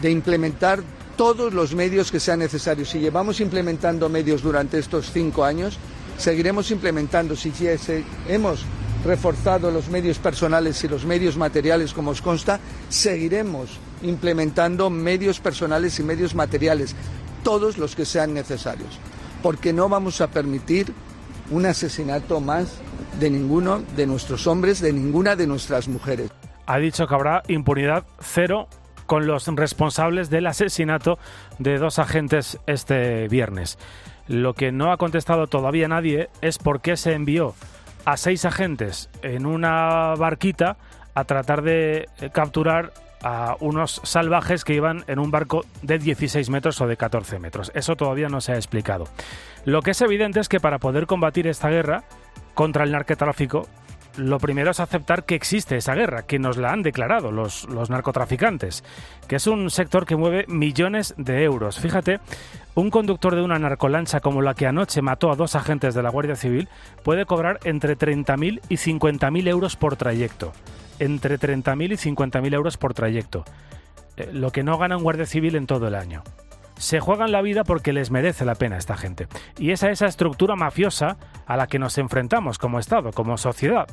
[0.00, 0.82] de implementar
[1.16, 2.90] todos los medios que sean necesarios.
[2.90, 5.78] Si llevamos implementando medios durante estos cinco años,
[6.18, 7.36] seguiremos implementando.
[7.36, 7.52] Si
[8.28, 8.64] hemos
[9.04, 15.98] reforzado los medios personales y los medios materiales, como os consta, seguiremos implementando medios personales
[15.98, 16.94] y medios materiales,
[17.42, 18.98] todos los que sean necesarios,
[19.42, 20.92] porque no vamos a permitir
[21.50, 22.80] un asesinato más
[23.18, 26.30] de ninguno de nuestros hombres, de ninguna de nuestras mujeres.
[26.66, 28.68] Ha dicho que habrá impunidad cero
[29.06, 31.18] con los responsables del asesinato
[31.58, 33.78] de dos agentes este viernes.
[34.26, 37.54] Lo que no ha contestado todavía nadie es por qué se envió
[38.04, 40.76] a seis agentes en una barquita
[41.14, 42.92] a tratar de capturar
[43.22, 47.72] a unos salvajes que iban en un barco de 16 metros o de 14 metros.
[47.74, 49.06] Eso todavía no se ha explicado.
[49.66, 52.04] Lo que es evidente es que para poder combatir esta guerra
[52.54, 53.66] contra el narcotráfico,
[54.16, 57.90] lo primero es aceptar que existe esa guerra, que nos la han declarado los, los
[57.90, 58.84] narcotraficantes,
[59.26, 61.80] que es un sector que mueve millones de euros.
[61.80, 62.20] Fíjate,
[62.76, 66.10] un conductor de una narcolancha como la que anoche mató a dos agentes de la
[66.10, 66.68] Guardia Civil
[67.02, 70.52] puede cobrar entre 30.000 y 50.000 euros por trayecto.
[71.00, 73.44] Entre 30.000 y 50.000 euros por trayecto.
[74.16, 76.22] Eh, lo que no gana un guardia civil en todo el año
[76.76, 79.28] se juegan la vida porque les merece la pena esta gente.
[79.58, 81.16] Y esa esa estructura mafiosa
[81.46, 83.86] a la que nos enfrentamos como Estado, como sociedad.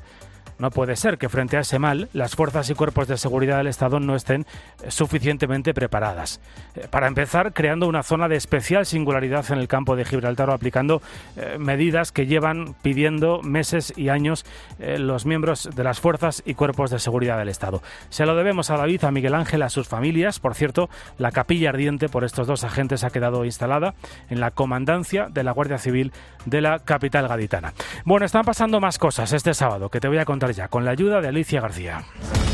[0.60, 3.68] No puede ser que frente a ese mal las fuerzas y cuerpos de seguridad del
[3.68, 4.46] Estado no estén
[4.88, 6.40] suficientemente preparadas.
[6.76, 10.54] Eh, para empezar, creando una zona de especial singularidad en el campo de Gibraltar o
[10.54, 11.02] aplicando
[11.36, 14.46] eh, medidas que llevan pidiendo meses y años
[14.80, 17.82] eh, los miembros de las fuerzas y cuerpos de seguridad del Estado.
[18.10, 20.40] Se lo debemos a David, a Miguel Ángel, a sus familias.
[20.40, 23.96] Por cierto, la capilla ardiente por estos dos agentes ha quedado instalada
[24.30, 26.12] en la comandancia de la Guardia Civil
[26.46, 27.74] de la capital gaditana.
[28.06, 30.92] Bueno, están pasando más cosas este sábado que te voy a contar ya, con la
[30.92, 32.04] ayuda de Alicia García.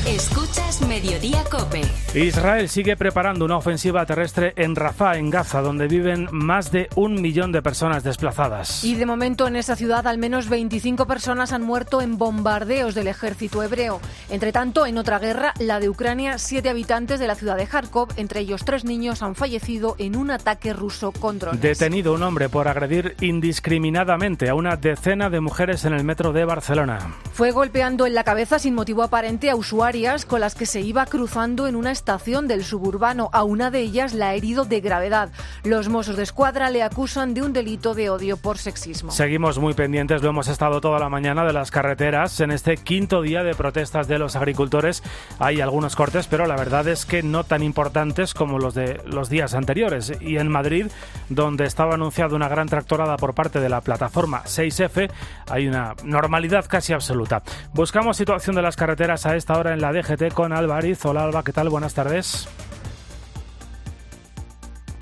[0.07, 1.81] Escuchas Mediodía Cope.
[2.15, 7.21] Israel sigue preparando una ofensiva terrestre en Rafah, en Gaza, donde viven más de un
[7.21, 8.83] millón de personas desplazadas.
[8.83, 13.07] Y de momento en esa ciudad al menos 25 personas han muerto en bombardeos del
[13.07, 14.01] ejército hebreo.
[14.29, 18.09] Entre tanto, en otra guerra, la de Ucrania, siete habitantes de la ciudad de Kharkov,
[18.15, 21.61] entre ellos tres niños, han fallecido en un ataque ruso con drones.
[21.61, 26.45] Detenido un hombre por agredir indiscriminadamente a una decena de mujeres en el metro de
[26.45, 27.15] Barcelona.
[27.33, 31.05] Fue golpeando en la cabeza sin motivo aparente a usuarias con las que se iba
[31.05, 33.29] cruzando en una estación del suburbano.
[33.31, 35.29] A una de ellas la ha herido de gravedad.
[35.63, 39.11] Los Mossos de Escuadra le acusan de un delito de odio por sexismo.
[39.11, 42.41] Seguimos muy pendientes, lo hemos estado toda la mañana de las carreteras.
[42.41, 45.01] En este quinto día de protestas de los agricultores
[45.39, 49.29] hay algunos cortes, pero la verdad es que no tan importantes como los de los
[49.29, 50.11] días anteriores.
[50.19, 50.87] Y en Madrid,
[51.29, 55.09] donde estaba anunciada una gran tractorada por parte de la plataforma 6F,
[55.49, 57.41] hay una normalidad casi absoluta.
[57.73, 61.05] Buscamos situación de las carreteras a esta hora en la DGT con Álvariz.
[61.05, 61.69] Hola Alba, ¿qué tal?
[61.69, 62.47] Buenas tardes.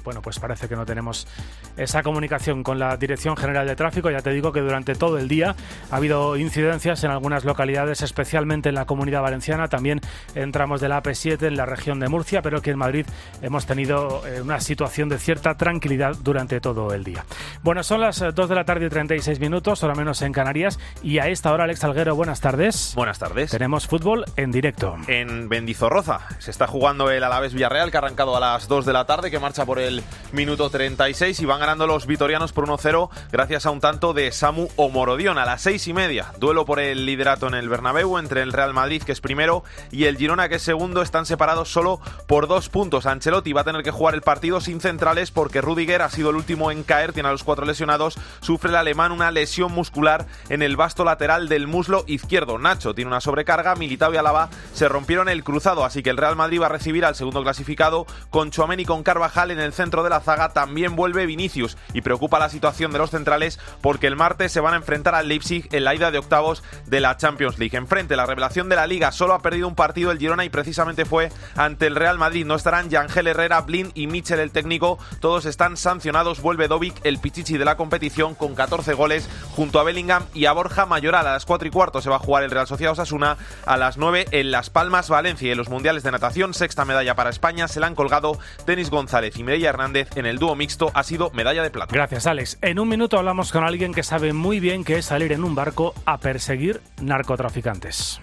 [0.07, 1.27] Bueno, pues parece que no tenemos
[1.75, 4.09] esa comunicación con la Dirección General de Tráfico.
[4.09, 5.53] Ya te digo que durante todo el día
[5.91, 9.99] ha habido incidencias en algunas localidades, especialmente en la Comunidad Valenciana, también
[10.33, 13.05] en tramos de la AP7 en la región de Murcia, pero que en Madrid
[13.41, 17.25] hemos tenido eh, una situación de cierta tranquilidad durante todo el día.
[17.61, 21.19] Bueno, son las 2 de la tarde y 36 minutos, hora menos en Canarias, y
[21.19, 22.93] a esta hora, Alex Alguero, buenas tardes.
[22.95, 23.51] Buenas tardes.
[23.51, 24.95] Tenemos fútbol en directo.
[25.07, 28.93] En Bendizorroza se está jugando el Alavés Villarreal, que ha arrancado a las 2 de
[28.93, 29.96] la tarde, que marcha por el
[30.31, 34.67] minuto 36 y van ganando los vitorianos por 1-0 gracias a un tanto de Samu
[34.75, 36.33] Omorodion a las 6 y media.
[36.39, 40.05] Duelo por el liderato en el Bernabéu entre el Real Madrid, que es primero, y
[40.05, 41.01] el Girona, que es segundo.
[41.01, 43.05] Están separados solo por dos puntos.
[43.05, 46.35] Ancelotti va a tener que jugar el partido sin centrales porque Rudiger ha sido el
[46.35, 48.17] último en caer, tiene a los cuatro lesionados.
[48.41, 52.57] Sufre el alemán una lesión muscular en el vasto lateral del muslo izquierdo.
[52.57, 56.35] Nacho tiene una sobrecarga, Militao y Alaba se rompieron el cruzado, así que el Real
[56.35, 59.86] Madrid va a recibir al segundo clasificado con Chuameni y con Carvajal en el centro
[59.87, 60.49] de la zaga.
[60.49, 64.73] También vuelve Vinicius y preocupa la situación de los centrales porque el martes se van
[64.73, 67.77] a enfrentar al Leipzig en la ida de octavos de la Champions League.
[67.77, 71.05] Enfrente, la revelación de la liga solo ha perdido un partido el Girona y precisamente
[71.05, 72.45] fue ante el Real Madrid.
[72.45, 74.99] No estarán Yangel Herrera, Blin y Michel el técnico.
[75.19, 76.41] Todos están sancionados.
[76.41, 80.51] Vuelve Dovic, el pichichi de la competición, con 14 goles junto a Bellingham y a
[80.51, 81.27] Borja Mayoral.
[81.27, 83.37] A las 4 y cuarto se va a jugar el Real Sociedad Osasuna.
[83.65, 85.51] A las 9 en Las Palmas, Valencia.
[85.51, 87.67] En los Mundiales de Natación, sexta medalla para España.
[87.67, 90.09] Se la han colgado Denis González y Mireia Hernández.
[90.15, 91.93] En el dúo mixto ha sido medalla de plata.
[91.93, 92.57] Gracias, Alex.
[92.61, 95.55] En un minuto hablamos con alguien que sabe muy bien qué es salir en un
[95.55, 98.19] barco a perseguir narcotraficantes.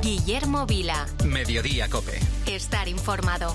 [0.00, 1.06] Guillermo Vila.
[1.26, 2.18] Mediodía Cope.
[2.46, 3.54] Estar informado.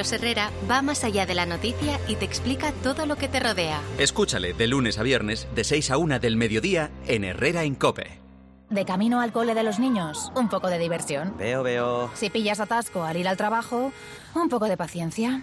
[0.00, 3.80] Herrera va más allá de la noticia y te explica todo lo que te rodea.
[3.98, 8.18] Escúchale de lunes a viernes de 6 a 1 del mediodía en Herrera en Cope.
[8.70, 11.36] De camino al cole de los niños, un poco de diversión.
[11.36, 12.10] Veo, veo.
[12.14, 13.92] Si pillas atasco al ir al trabajo,
[14.34, 15.42] un poco de paciencia.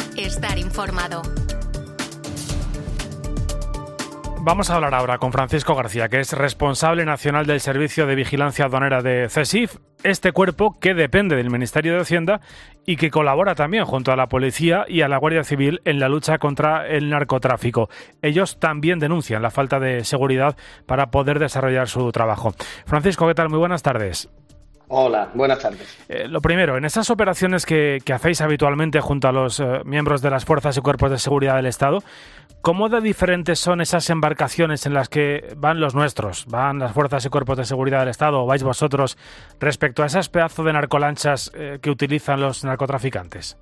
[0.25, 1.23] Estar informado.
[4.43, 8.65] Vamos a hablar ahora con Francisco García, que es responsable nacional del Servicio de Vigilancia
[8.65, 12.39] Aduanera de CESIF, este cuerpo que depende del Ministerio de Hacienda
[12.85, 16.07] y que colabora también junto a la Policía y a la Guardia Civil en la
[16.07, 17.89] lucha contra el narcotráfico.
[18.21, 20.55] Ellos también denuncian la falta de seguridad
[20.85, 22.53] para poder desarrollar su trabajo.
[22.85, 23.49] Francisco, ¿qué tal?
[23.49, 24.29] Muy buenas tardes.
[24.93, 25.97] Hola, buenas tardes.
[26.09, 30.29] Eh, lo primero, en esas operaciones que, hacéis habitualmente junto a los eh, miembros de
[30.29, 31.99] las fuerzas y cuerpos de seguridad del Estado,
[32.59, 37.25] ¿cómo de diferentes son esas embarcaciones en las que van los nuestros, van las fuerzas
[37.25, 39.17] y cuerpos de seguridad del Estado o vais vosotros
[39.61, 43.57] respecto a esas pedazos de narcolanchas eh, que utilizan los narcotraficantes?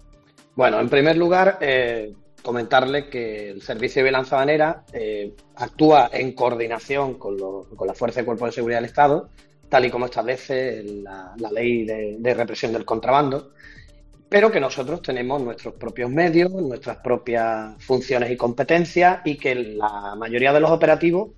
[0.56, 1.60] Bueno, en primer lugar,
[2.42, 4.44] comentarle que el Servicio de Bilanza
[5.56, 9.30] actúa en coordinación con, con la Fuerza y Cuerpos de Seguridad del Estado
[9.70, 13.52] tal y como establece la, ley de, represión del contrabando,
[14.28, 20.16] pero que nosotros tenemos nuestros propios medios, nuestras propias funciones y competencias y que la
[20.18, 21.30] mayoría de los operativos,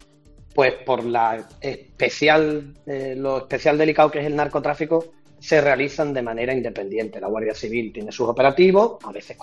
[0.54, 6.22] pues por la especial, eh, lo especial delicado que es el narcotráfico, se realizan de
[6.22, 7.20] manera independiente.
[7.20, 9.36] La Guardia Civil tiene sus operativos, a veces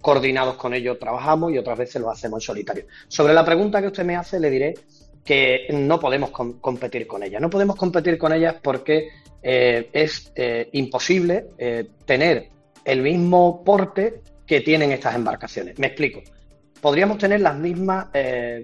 [0.00, 2.84] coordinados con ellos trabajamos y otras veces lo hacemos en solitario.
[3.08, 4.74] Sobre la pregunta que usted me hace, le diré
[5.26, 7.42] que no podemos competir con ellas.
[7.42, 9.08] No podemos competir con ellas porque
[9.42, 12.48] eh, es eh, imposible eh, tener
[12.84, 15.78] el mismo porte que tienen estas embarcaciones.
[15.80, 16.22] Me explico.
[16.80, 18.08] Podríamos tener las mismas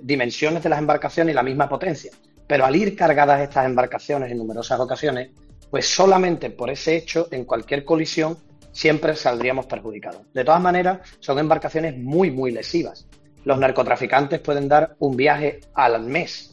[0.02, 2.12] dimensiones de las embarcaciones y la misma potencia,
[2.46, 5.30] pero al ir cargadas estas embarcaciones en numerosas ocasiones,
[5.70, 8.36] pues solamente por ese hecho, en cualquier colisión,
[8.70, 10.20] siempre saldríamos perjudicados.
[10.32, 13.08] De todas maneras, son embarcaciones muy, muy lesivas.
[13.44, 16.51] Los narcotraficantes pueden dar un viaje al mes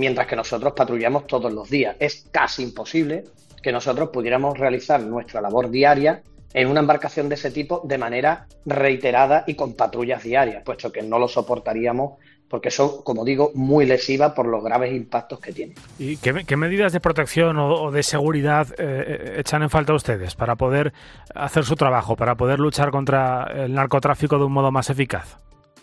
[0.00, 1.94] mientras que nosotros patrullamos todos los días.
[1.98, 3.24] Es casi imposible
[3.62, 6.22] que nosotros pudiéramos realizar nuestra labor diaria
[6.54, 11.02] en una embarcación de ese tipo de manera reiterada y con patrullas diarias, puesto que
[11.02, 12.14] no lo soportaríamos
[12.48, 15.76] porque son, como digo, muy lesivas por los graves impactos que tienen.
[15.98, 20.56] ¿Y qué, medidas de protección o, de seguridad eh, eh, echan en falta ustedes para
[20.56, 20.94] poder
[21.34, 25.36] hacer su trabajo, para poder luchar contra el narcotráfico de un modo más eficaz?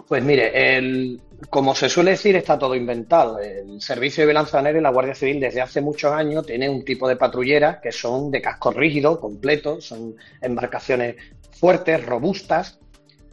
[0.06, 3.39] Pues mire, el, como se suele decir, está todo inventado.
[3.39, 7.08] El Servicio de Bilanzanera y la Guardia Civil desde hace muchos años tiene un tipo
[7.08, 11.16] de patrulleras que son de casco rígido, completo, son embarcaciones
[11.52, 12.80] fuertes, robustas,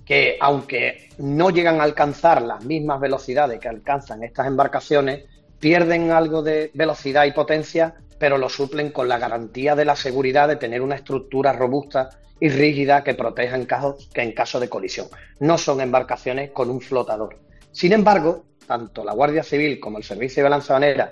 [0.05, 5.25] que aunque no llegan a alcanzar las mismas velocidades que alcanzan estas embarcaciones,
[5.61, 10.49] pierden algo de velocidad y potencia, pero lo suplen con la garantía de la seguridad
[10.49, 12.11] de tener una estructura robusta
[12.41, 15.07] y rígida que proteja en caso, que en caso de colisión.
[15.41, 17.39] No son embarcaciones con un flotador.
[17.73, 21.11] Sin embargo, tanto la Guardia Civil como el Servicio de Balanzonera,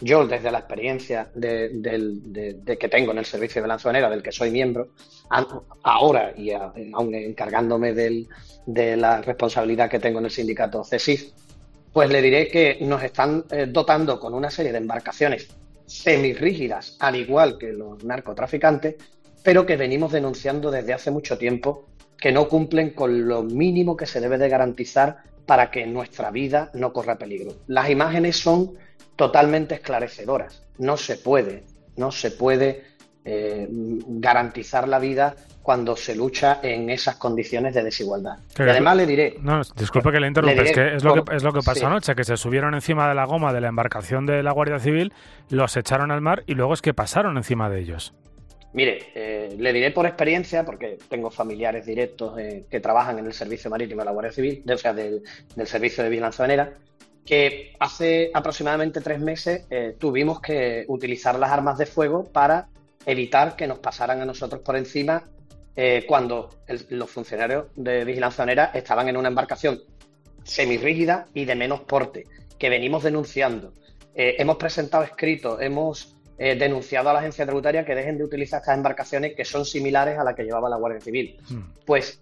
[0.00, 4.50] yo desde la experiencia de, que tengo en el Servicio de Balanzonera, del que soy
[4.50, 4.88] miembro,
[5.82, 11.32] ahora y aún encargándome de la responsabilidad que tengo en el sindicato CESIF,
[11.92, 15.48] pues le diré que nos están eh, dotando con una serie de embarcaciones
[15.92, 18.96] semirrígidas, al igual que los narcotraficantes,
[19.42, 21.86] pero que venimos denunciando desde hace mucho tiempo
[22.16, 26.70] que no cumplen con lo mínimo que se debe de garantizar para que nuestra vida
[26.74, 27.54] no corra peligro.
[27.66, 28.74] Las imágenes son
[29.16, 30.62] totalmente esclarecedoras.
[30.78, 31.64] No se puede,
[31.96, 32.84] no se puede
[33.24, 38.38] eh, garantizar la vida cuando se lucha en esas condiciones de desigualdad.
[38.58, 39.36] y además le diré...
[39.40, 42.14] No, disculpe que le interrumpa, es que es lo, que es lo que pasó anoche,
[42.14, 45.12] que se subieron encima de la goma de la embarcación de la Guardia Civil,
[45.50, 48.12] los echaron al mar y luego es que pasaron encima de ellos.
[48.72, 53.34] Mire, eh, le diré por experiencia, porque tengo familiares directos eh, que trabajan en el
[53.34, 55.22] Servicio Marítimo de la Guardia Civil, o sea, del,
[55.66, 56.72] Servicio de Vigilancia Venera,
[57.26, 62.68] que hace aproximadamente tres meses eh, tuvimos que utilizar las armas de fuego para
[63.06, 65.24] evitar que nos pasaran a nosotros por encima
[66.06, 66.50] cuando
[66.90, 69.80] los funcionarios de Vigilancia Venera estaban en una embarcación
[70.44, 72.24] semirrígida y de menos porte,
[72.58, 73.72] que venimos denunciando.
[74.14, 78.76] hemos presentado escritos, hemos eh, denunciado a la agencia tributaria que dejen de utilizar estas
[78.76, 81.36] embarcaciones que son similares a las que llevaba la Guardia Civil.
[81.48, 81.60] Hmm.
[81.86, 82.20] Pues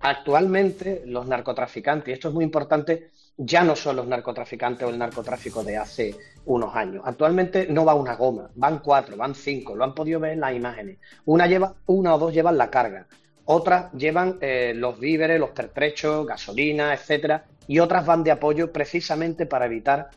[0.00, 4.98] actualmente los narcotraficantes, y esto es muy importante ya no son los narcotraficantes o el
[4.98, 6.14] narcotráfico de hace
[6.44, 7.02] unos años.
[7.04, 10.54] Actualmente no va una goma, van cuatro, van cinco, lo han podido ver en las
[10.54, 10.98] imágenes.
[11.24, 13.06] Una lleva, una o dos llevan la carga,
[13.44, 19.46] otras llevan eh, los víveres, los pertrechos, gasolina, etcétera, y otras van de apoyo precisamente
[19.46, 20.10] para evitar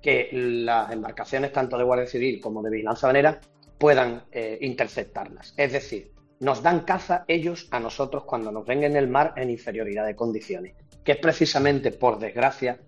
[0.00, 3.40] que las embarcaciones, tanto de Guardia Civil como de Vigilancia Banera,
[3.78, 5.54] puedan eh, interceptarlas.
[5.56, 9.48] Es decir, nos dan caza ellos a nosotros cuando nos ven en el mar en
[9.50, 12.78] inferioridad de condiciones, que es precisamente, por desgracia,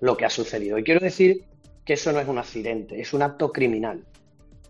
[0.00, 0.78] lo que ha sucedido.
[0.78, 1.44] Y quiero decir
[1.84, 4.04] que eso no es un accidente, es un acto criminal.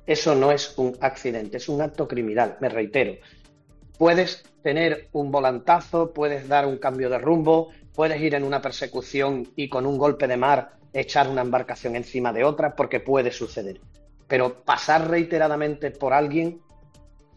[0.06, 3.14] Eso no es un accidente, es un acto criminal, me reitero.
[3.96, 9.48] Puedes tener un volantazo, puedes dar un cambio de rumbo, puedes ir en una persecución
[9.56, 13.80] y con un golpe de mar echar una embarcación encima de otra, porque puede suceder.
[14.28, 16.60] Pero pasar reiteradamente por alguien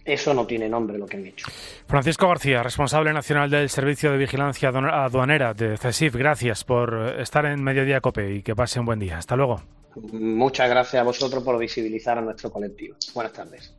[0.08, 1.47] eso no tiene nombre lo que han hecho.
[1.88, 7.64] Francisco García, responsable nacional del Servicio de Vigilancia Aduanera de CESIF, gracias por estar en
[7.64, 9.18] Mediodía Cope y que pase un buen día.
[9.18, 9.62] Hasta luego.
[10.14, 12.95] Muchas gracias a vosotros por visibilizar a nuestro colectivo.
[13.14, 13.74] Buenas tardes.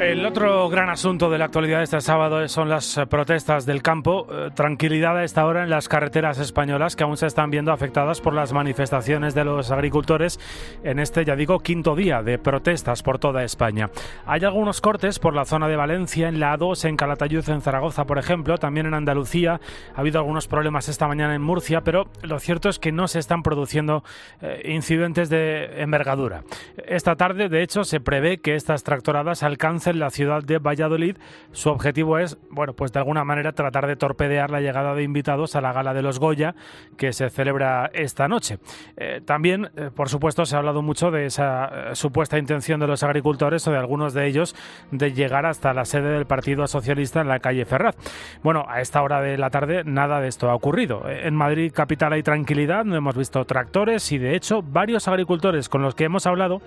[0.00, 3.82] El otro gran asunto de la actualidad de este sábado son las eh, protestas del
[3.82, 4.26] campo.
[4.32, 8.22] Eh, tranquilidad a esta hora en las carreteras españolas que aún se están viendo afectadas
[8.22, 10.40] por las manifestaciones de los agricultores
[10.84, 13.90] en este, ya digo, quinto día de protestas por toda España.
[14.24, 18.06] Hay algunos cortes por la zona de Valencia, en la A2, en Calatayud, en Zaragoza,
[18.06, 19.60] por ejemplo, también en Andalucía.
[19.94, 23.18] Ha habido algunos problemas esta mañana en Murcia, pero lo cierto es que no se
[23.18, 24.02] están produciendo
[24.40, 26.42] eh, incidentes de envergadura.
[26.86, 31.16] Esta tarde, de hecho, se prevé que estas tractoradas alcancen en la ciudad de Valladolid.
[31.52, 35.56] Su objetivo es, bueno, pues de alguna manera tratar de torpedear la llegada de invitados
[35.56, 36.54] a la gala de los Goya
[36.96, 38.58] que se celebra esta noche.
[38.96, 42.86] Eh, también, eh, por supuesto, se ha hablado mucho de esa eh, supuesta intención de
[42.86, 44.54] los agricultores o de algunos de ellos
[44.90, 47.96] de llegar hasta la sede del Partido Socialista en la calle Ferraz.
[48.42, 51.08] Bueno, a esta hora de la tarde nada de esto ha ocurrido.
[51.08, 55.82] En Madrid capital hay tranquilidad, no hemos visto tractores y de hecho varios agricultores con
[55.82, 56.60] los que hemos hablado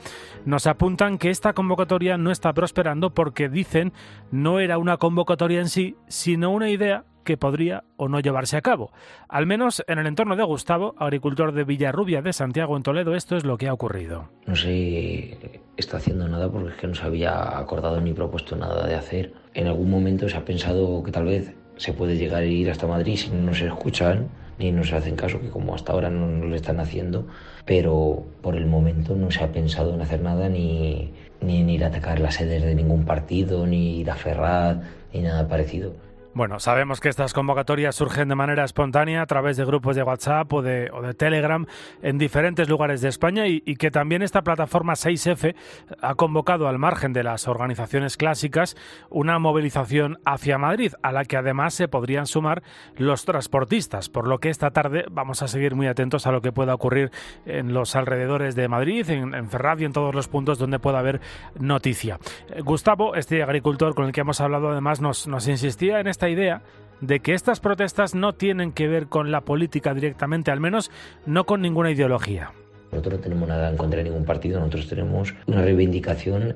[0.45, 3.93] nos apuntan que esta convocatoria no está prosperando porque dicen
[4.31, 8.61] no era una convocatoria en sí, sino una idea que podría o no llevarse a
[8.61, 8.91] cabo.
[9.27, 13.35] Al menos en el entorno de Gustavo, agricultor de Villarrubia de Santiago en Toledo, esto
[13.35, 14.29] es lo que ha ocurrido.
[14.45, 18.85] No se está haciendo nada porque es que no se había acordado ni propuesto nada
[18.85, 19.33] de hacer.
[19.53, 22.87] En algún momento se ha pensado que tal vez se puede llegar a ir hasta
[22.87, 26.27] Madrid si no se escuchan ni no se hacen caso, que como hasta ahora no,
[26.27, 27.25] no lo están haciendo,
[27.65, 31.11] pero por el momento no se ha pensado en hacer nada ni,
[31.43, 34.83] ni en ir a atacar las sedes de ningún partido, ni ir a Ferrat,
[35.13, 35.93] ni nada parecido.
[36.35, 40.51] Bueno, sabemos que estas convocatorias surgen de manera espontánea a través de grupos de WhatsApp
[40.51, 41.67] o de, o de Telegram
[42.01, 45.53] en diferentes lugares de España y, que también esta plataforma 6F
[46.01, 48.75] ha convocado al margen de las organizaciones clásicas
[49.11, 52.63] una movilización hacia Madrid, a la que además se podrían sumar
[52.97, 56.51] los transportistas, por lo que esta tarde vamos a seguir muy atentos a lo que
[56.51, 57.11] pueda ocurrir
[57.45, 61.21] en los alrededores de Madrid, en, en y en todos los puntos donde pueda haber
[61.59, 62.17] noticia.
[62.49, 66.22] Eh, Gustavo, este agricultor con el que hemos hablado además, nos, nos insistía en esta
[66.29, 66.61] idea
[67.01, 70.89] de que estas protestas no tienen que ver con la política directamente, al menos
[71.25, 72.51] no con ninguna ideología.
[72.91, 76.55] Nosotros no tenemos nada en contra de ningún partido, nosotros tenemos una reivindicación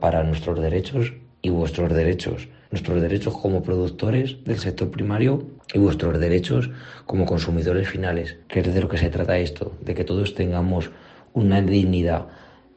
[0.00, 2.48] para nuestros derechos y vuestros derechos.
[2.70, 6.70] Nuestros derechos como productores del sector primario y vuestros derechos
[7.04, 8.38] como consumidores finales.
[8.48, 10.90] Que es de lo que se trata esto, de que todos tengamos
[11.32, 12.26] una dignidad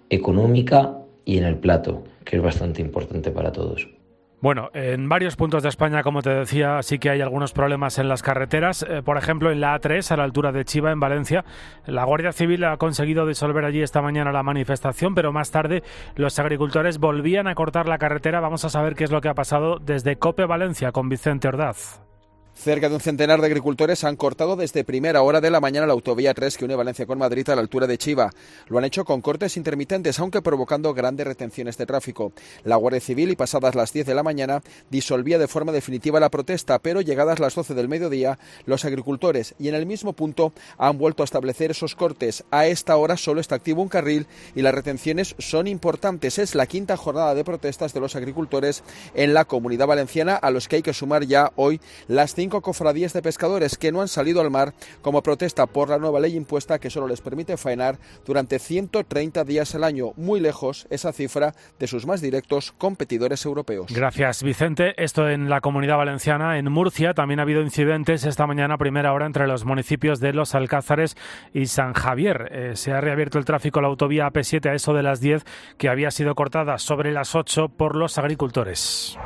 [0.10, 3.88] económica y en el plato, que es bastante importante para todos.
[4.42, 8.08] Bueno, en varios puntos de España, como te decía, sí que hay algunos problemas en
[8.08, 8.86] las carreteras.
[8.88, 11.44] Eh, por ejemplo, en la A3, a la altura de Chiva, en Valencia,
[11.86, 15.84] la Guardia Civil ha conseguido disolver allí esta mañana la manifestación, pero más tarde
[16.16, 18.40] los agricultores volvían a cortar la carretera.
[18.40, 22.09] Vamos a saber qué es lo que ha pasado desde Cope Valencia con Vicente Ordaz.
[22.60, 25.94] Cerca de un centenar de agricultores han cortado desde primera hora de la mañana la
[25.94, 28.32] autovía 3 que une Valencia con Madrid a la altura de Chiva.
[28.68, 32.34] Lo han hecho con cortes intermitentes, aunque provocando grandes retenciones de tráfico.
[32.66, 36.28] La Guardia Civil, y pasadas las 10 de la mañana, disolvía de forma definitiva la
[36.28, 40.98] protesta, pero llegadas las 12 del mediodía, los agricultores y en el mismo punto han
[40.98, 42.44] vuelto a establecer esos cortes.
[42.52, 46.38] A esta hora solo está activo un carril y las retenciones son importantes.
[46.38, 48.84] Es la quinta jornada de protestas de los agricultores
[49.14, 51.80] en la comunidad valenciana, a los que hay que sumar ya hoy
[52.10, 54.74] las cinco cofradías de pescadores que no han salido al mar
[55.04, 59.76] como protesta por la nueva ley impuesta que solo les permite faenar durante 130 días
[59.76, 63.94] al año, muy lejos esa cifra de sus más directos competidores europeos.
[63.94, 64.96] Gracias, Vicente.
[64.98, 66.58] Esto en la comunidad valenciana.
[66.58, 70.34] En Murcia también ha habido incidentes esta mañana a primera hora entre los municipios de
[70.34, 71.18] Los Alcázares
[71.54, 72.50] y San Javier.
[72.52, 75.46] Eh, se ha reabierto el tráfico la autovía AP7 a eso de las 10
[75.78, 79.20] que había sido cortada sobre las 8 por los agricultores.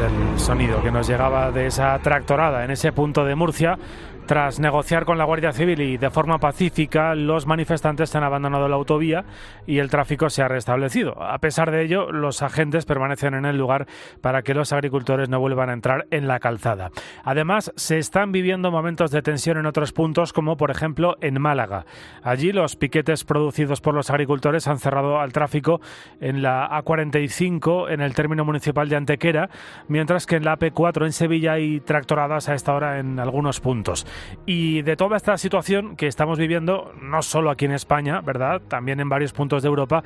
[0.00, 3.78] El sonido que nos llegaba de esa tractorada en ese punto de Murcia
[4.26, 8.74] tras negociar con la Guardia Civil y de forma pacífica, los manifestantes han abandonado la
[8.74, 9.24] autovía
[9.66, 11.22] y el tráfico se ha restablecido.
[11.22, 13.86] A pesar de ello, los agentes permanecen en el lugar
[14.20, 16.90] para que los agricultores no vuelvan a entrar en la calzada.
[17.22, 21.86] Además, se están viviendo momentos de tensión en otros puntos, como por ejemplo en Málaga.
[22.22, 25.80] Allí los piquetes producidos por los agricultores han cerrado al tráfico
[26.20, 29.50] en la A45 en el término municipal de Antequera,
[29.86, 34.04] mientras que en la AP4 en Sevilla hay tractoradas a esta hora en algunos puntos.
[34.46, 38.62] Y de toda esta situación que estamos viviendo, no solo aquí en España, ¿verdad?
[38.68, 40.02] También en varios puntos de Europa.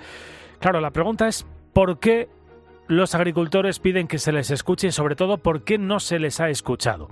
[0.58, 2.28] Claro, la pregunta es, ¿por qué
[2.86, 6.40] los agricultores piden que se les escuche y sobre todo, ¿por qué no se les
[6.40, 7.08] ha escuchado?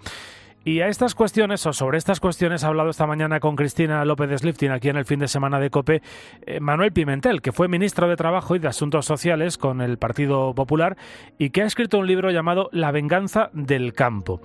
[0.64, 4.42] Y a estas cuestiones, o sobre estas cuestiones, ha hablado esta mañana con Cristina López
[4.42, 6.02] de aquí en el fin de semana de COPE,
[6.44, 10.52] eh, Manuel Pimentel, que fue ministro de Trabajo y de Asuntos Sociales con el Partido
[10.54, 10.96] Popular
[11.38, 14.40] y que ha escrito un libro llamado La venganza del campo.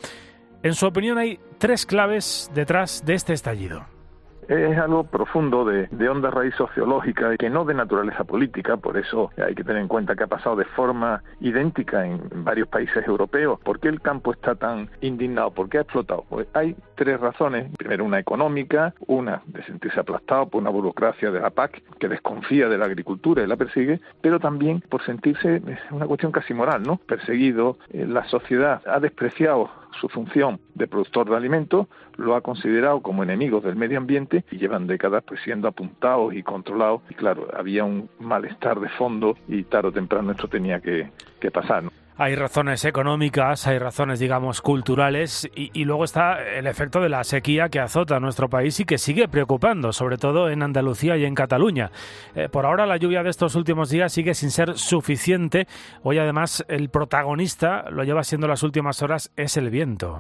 [0.63, 3.85] En su opinión hay tres claves detrás de este estallido
[4.47, 9.31] es algo profundo de, de, honda raíz sociológica que no de naturaleza política, por eso
[9.37, 13.59] hay que tener en cuenta que ha pasado de forma idéntica en, varios países europeos.
[13.61, 15.51] ¿Por qué el campo está tan indignado?
[15.51, 16.25] ¿Por qué ha explotado?
[16.29, 17.71] Pues hay tres razones.
[17.77, 22.67] Primero, una económica, una de sentirse aplastado por una burocracia de la PAC que desconfía
[22.67, 26.83] de la agricultura y la persigue, pero también por sentirse, es una cuestión casi moral,
[26.83, 26.97] ¿no?
[26.97, 29.69] Perseguido, eh, la sociedad ha despreciado
[29.99, 31.87] su función de productor de alimentos,
[32.17, 36.43] lo ha considerado como enemigos del medio ambiente y llevan décadas pues siendo apuntados y
[36.43, 41.11] controlados y claro, había un malestar de fondo y tarde o temprano esto tenía que,
[41.39, 41.83] que pasar.
[42.17, 47.69] Hay razones económicas, hay razones, digamos, culturales y, luego está el efecto de la sequía
[47.69, 51.91] que azota nuestro país y que sigue preocupando, sobre todo en Andalucía y en Cataluña.
[52.35, 55.67] Eh, por ahora la lluvia de estos últimos días sigue sin ser suficiente.
[56.03, 60.19] Hoy además el protagonista, lo lleva siendo las últimas horas, es el viento.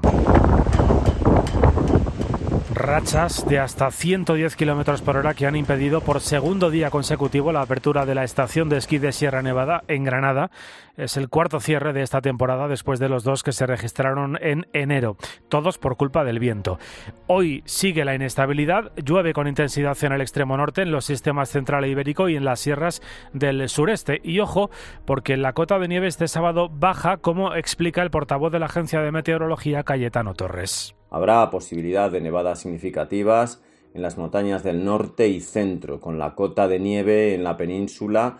[2.83, 7.61] Rachas de hasta 110 kilómetros por hora que han impedido por segundo día consecutivo la
[7.61, 10.51] apertura de la estación de esquí de Sierra Nevada en Granada.
[10.97, 14.67] Es el cuarto cierre de esta temporada después de los dos que se registraron en
[14.73, 15.15] enero,
[15.47, 16.77] todos por culpa del viento.
[17.25, 21.85] Hoy sigue la inestabilidad, llueve con intensidad en el extremo norte, en los sistemas central
[21.85, 24.19] e ibérico y en las sierras del sureste.
[24.25, 24.71] Y ojo,
[25.05, 28.99] porque la cota de nieve este sábado baja, como explica el portavoz de la Agencia
[28.99, 30.97] de Meteorología, Cayetano Torres.
[31.13, 33.61] Habrá posibilidad de nevadas significativas
[33.93, 38.39] en las montañas del norte y centro, con la cota de nieve en la península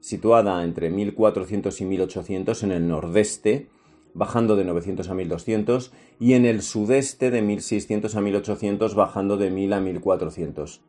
[0.00, 3.68] situada entre 1400 y 1800 en el nordeste,
[4.14, 9.52] bajando de 900 a 1200, y en el sudeste de 1600 a 1800, bajando de
[9.52, 10.80] 1000 a 1400.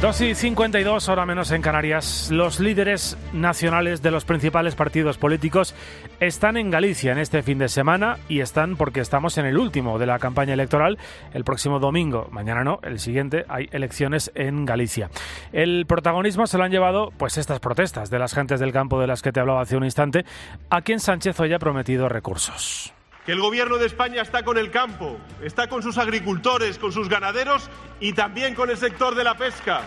[0.00, 2.30] 2 y 52, hora menos en Canarias.
[2.30, 5.74] Los líderes nacionales de los principales partidos políticos
[6.20, 9.98] están en Galicia en este fin de semana y están porque estamos en el último
[9.98, 10.96] de la campaña electoral.
[11.34, 15.10] El próximo domingo, mañana no, el siguiente, hay elecciones en Galicia.
[15.52, 19.06] El protagonismo se lo han llevado pues estas protestas de las gentes del campo de
[19.06, 20.24] las que te hablaba hace un instante,
[20.70, 22.94] a quien Sánchez hoy ha prometido recursos
[23.30, 27.08] que el gobierno de España está con el campo, está con sus agricultores, con sus
[27.08, 27.70] ganaderos
[28.00, 29.82] y también con el sector de la pesca.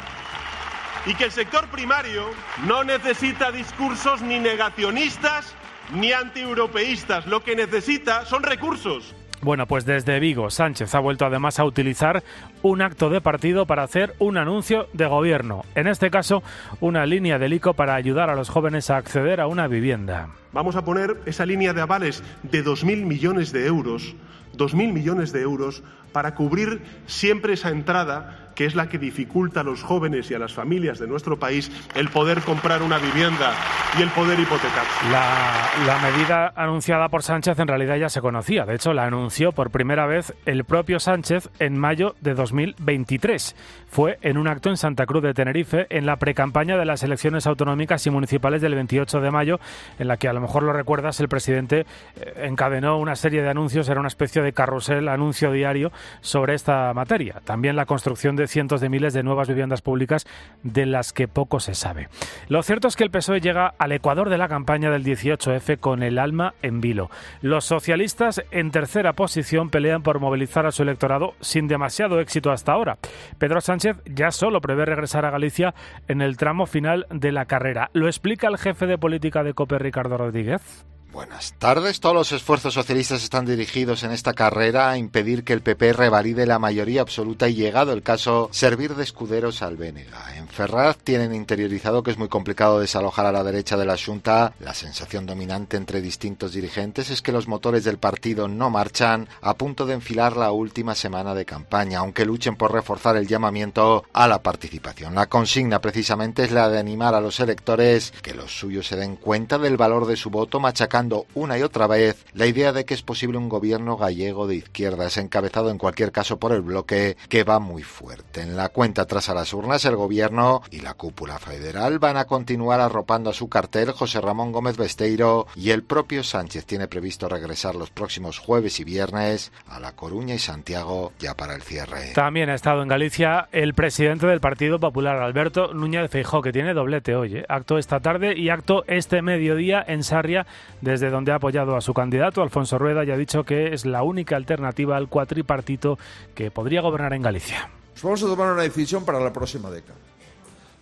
[1.05, 2.29] Y que el sector primario
[2.65, 5.53] no necesita discursos ni negacionistas
[5.91, 7.27] ni antieuropeístas.
[7.27, 9.13] Lo que necesita son recursos.
[9.43, 12.23] Bueno, pues desde Vigo, Sánchez ha vuelto además a utilizar
[12.61, 15.65] un acto de partido para hacer un anuncio de gobierno.
[15.75, 16.43] En este caso,
[16.79, 20.29] una línea del ICO para ayudar a los jóvenes a acceder a una vivienda.
[20.53, 24.15] Vamos a poner esa línea de avales de 2.000 millones de euros,
[24.55, 25.83] 2.000 millones de euros,
[26.13, 30.39] para cubrir siempre esa entrada que es la que dificulta a los jóvenes y a
[30.39, 33.53] las familias de nuestro país el poder comprar una vivienda
[33.97, 34.83] y el poder hipotecar.
[35.11, 38.65] La, medida anunciada por Sánchez en realidad ya se conocía.
[38.65, 43.55] De hecho, la anunció por primera vez el propio Sánchez en mayo de 2023.
[43.87, 47.47] Fue en un acto en Santa Cruz de Tenerife en la precampaña de las elecciones
[47.47, 49.59] autonómicas y municipales del 28 de mayo,
[49.99, 51.85] en la que a lo mejor lo recuerdas, el presidente
[52.15, 55.91] eh, encadenó una serie de anuncios, era una especie de carrusel, anuncio diario
[56.21, 57.41] sobre esta materia.
[57.45, 60.25] También la construcción de cientos de miles de nuevas viviendas públicas
[60.63, 62.09] de las que poco se sabe.
[62.47, 66.03] Lo cierto es que el PSOE llega al ecuador de la campaña del 18F con
[66.03, 67.09] el alma en vilo.
[67.41, 72.73] Los socialistas en tercera posición pelean por movilizar a su electorado sin demasiado éxito hasta
[72.73, 72.97] ahora.
[73.37, 75.73] Pedro Sánchez ya solo prevé regresar a Galicia
[76.07, 77.89] en el tramo final de la carrera.
[77.93, 80.85] Lo explica el jefe de política de COPE, Ricardo Rodríguez.
[81.13, 81.99] Buenas tardes.
[81.99, 86.47] Todos los esfuerzos socialistas están dirigidos en esta carrera a impedir que el PP revalide
[86.47, 90.35] la mayoría absoluta y llegado el caso servir de escuderos al Bénega.
[90.35, 94.55] En Ferraz tienen interiorizado que es muy complicado desalojar a la derecha de la Junta.
[94.59, 99.53] La sensación dominante entre distintos dirigentes es que los motores del partido no marchan a
[99.53, 104.27] punto de enfilar la última semana de campaña, aunque luchen por reforzar el llamamiento a
[104.27, 105.13] la participación.
[105.13, 109.15] La consigna precisamente es la de animar a los electores que los suyos se den
[109.15, 111.02] cuenta del valor de su voto machacando
[111.33, 115.17] una y otra vez la idea de que es posible un gobierno gallego de izquierdas,
[115.17, 118.41] encabezado en cualquier caso por el bloque que va muy fuerte.
[118.41, 122.25] En la cuenta tras a las urnas, el gobierno y la cúpula federal van a
[122.25, 127.29] continuar arropando a su cartel José Ramón Gómez Besteiro y el propio Sánchez tiene previsto
[127.29, 132.13] regresar los próximos jueves y viernes a La Coruña y Santiago ya para el cierre.
[132.13, 136.73] También ha estado en Galicia el presidente del Partido Popular, Alberto Núñez Feijó, que tiene
[136.73, 137.37] doblete hoy.
[137.37, 137.45] ¿eh?
[137.49, 140.45] Acto esta tarde y acto este mediodía en Sarria
[140.81, 143.83] de desde donde ha apoyado a su candidato, Alfonso Rueda, y ha dicho que es
[143.83, 145.97] la única alternativa al cuatripartito
[146.35, 147.67] que podría gobernar en Galicia.
[147.93, 149.97] Pues vamos a tomar una decisión para la próxima década.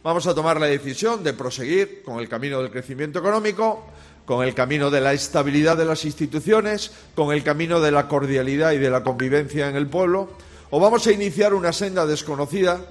[0.03, 3.86] Vamos a tomar la decisión de proseguir con el camino del crecimiento económico,
[4.26, 8.74] con el camino de la estabilidad de las instituciones, con el camino de la cordialidad
[8.74, 10.30] y de la convivencia en el pueblo,
[10.72, 12.82] o vamos a iniciar una senda desconocida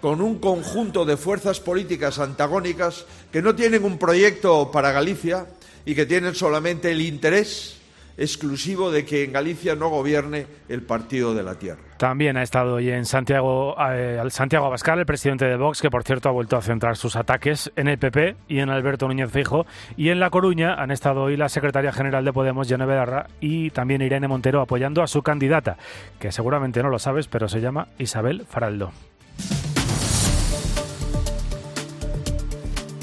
[0.00, 5.46] con un conjunto de fuerzas políticas antagónicas que no tienen un proyecto para Galicia,
[5.88, 7.80] y que tienen solamente el interés
[8.18, 11.80] exclusivo de que en Galicia no gobierne el Partido de la Tierra.
[11.96, 16.04] También ha estado hoy en Santiago, eh, Santiago Abascal, el presidente de Vox, que por
[16.04, 19.64] cierto ha vuelto a centrar sus ataques en el PP y en Alberto Núñez Fijo.
[19.96, 23.70] Y en La Coruña han estado hoy la secretaria general de Podemos, Jenny Bedarra, y
[23.70, 25.78] también Irene Montero apoyando a su candidata,
[26.18, 28.92] que seguramente no lo sabes, pero se llama Isabel Faraldo.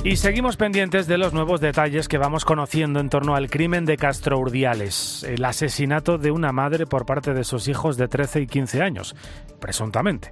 [0.05, 3.97] Y seguimos pendientes de los nuevos detalles que vamos conociendo en torno al crimen de
[3.97, 8.45] Castro Urdiales, el asesinato de una madre por parte de sus hijos de 13 y
[8.45, 9.15] 15 años,
[9.59, 10.29] presuntamente.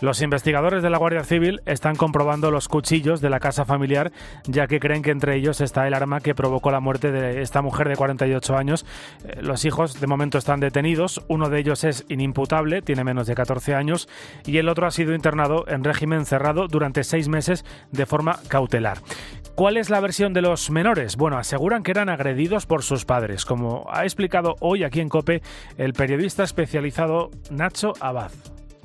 [0.00, 4.12] Los investigadores de la Guardia Civil están comprobando los cuchillos de la casa familiar,
[4.44, 7.62] ya que creen que entre ellos está el arma que provocó la muerte de esta
[7.62, 8.86] mujer de 48 años.
[9.24, 13.34] Eh, los hijos de momento están detenidos, uno de ellos es inimputable, tiene menos de
[13.34, 14.08] 14 años,
[14.44, 18.98] y el otro ha sido internado en régimen cerrado durante seis meses de forma cautelar.
[19.54, 21.16] ¿Cuál es la versión de los menores?
[21.16, 25.40] Bueno, aseguran que eran agredidos por sus padres, como ha explicado hoy aquí en COPE
[25.78, 28.32] el periodista especializado Nacho Abad.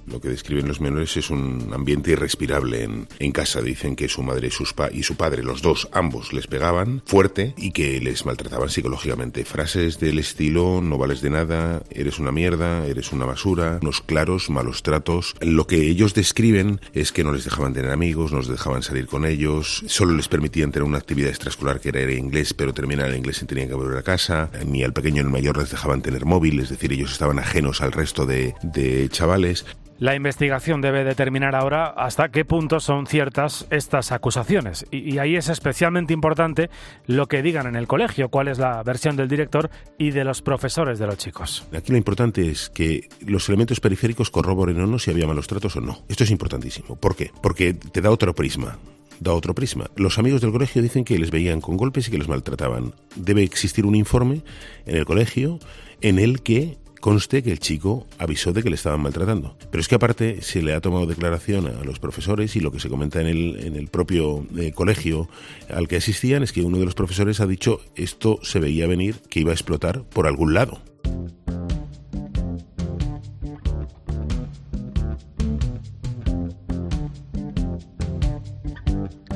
[0.07, 3.61] Lo que describen los menores es un ambiente irrespirable en, en casa.
[3.61, 7.71] Dicen que su madre y, y su padre, los dos, ambos, les pegaban fuerte y
[7.71, 9.45] que les maltrataban psicológicamente.
[9.45, 14.49] Frases del estilo, no vales de nada, eres una mierda, eres una basura, unos claros
[14.49, 15.35] malos tratos.
[15.41, 19.07] Lo que ellos describen es que no les dejaban tener amigos, no les dejaban salir
[19.07, 23.17] con ellos, solo les permitían tener una actividad extraescolar que era inglés, pero terminar el
[23.17, 24.49] inglés y tenían que volver a casa.
[24.65, 27.81] Ni al pequeño ni al mayor les dejaban tener móvil, es decir, ellos estaban ajenos
[27.81, 29.65] al resto de, de chavales.
[30.01, 34.83] La investigación debe determinar ahora hasta qué punto son ciertas estas acusaciones.
[34.89, 36.71] Y, ahí es especialmente importante
[37.05, 40.41] lo que digan en el colegio, cuál es la versión del director y de los
[40.41, 41.67] profesores de los chicos.
[41.71, 45.75] Aquí lo importante es que los elementos periféricos corroboren o no si había malos tratos
[45.75, 45.99] o no.
[46.09, 46.95] Esto es importantísimo.
[46.95, 47.29] ¿Por qué?
[47.39, 48.79] Porque te da otro prisma
[49.19, 49.91] da otro prisma.
[49.97, 52.95] Los amigos del colegio dicen que les veían con golpes y que les maltrataban.
[53.15, 54.41] Debe existir un informe
[54.87, 55.59] en el colegio
[56.01, 59.57] en el que conste que el chico avisó de que le estaban maltratando.
[59.69, 62.79] Pero es que aparte se le ha tomado declaración a los profesores y lo que
[62.79, 65.27] se comenta en el, en el propio eh, colegio
[65.69, 69.15] al que asistían es que uno de los profesores ha dicho esto se veía venir,
[69.29, 70.81] que iba a explotar por algún lado.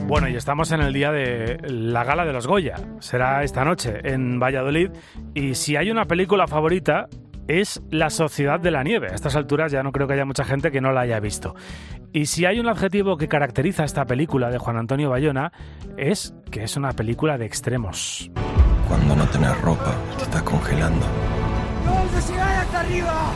[0.07, 2.76] Bueno, y estamos en el día de la gala de los Goya.
[2.99, 4.91] Será esta noche en Valladolid.
[5.34, 7.07] Y si hay una película favorita,
[7.47, 9.09] es La Sociedad de la Nieve.
[9.11, 11.55] A estas alturas ya no creo que haya mucha gente que no la haya visto.
[12.13, 15.51] Y si hay un adjetivo que caracteriza esta película de Juan Antonio Bayona,
[15.97, 18.31] es que es una película de extremos.
[18.87, 21.05] Cuando no tenés ropa, te estás congelando.
[21.05, 23.31] hasta arriba!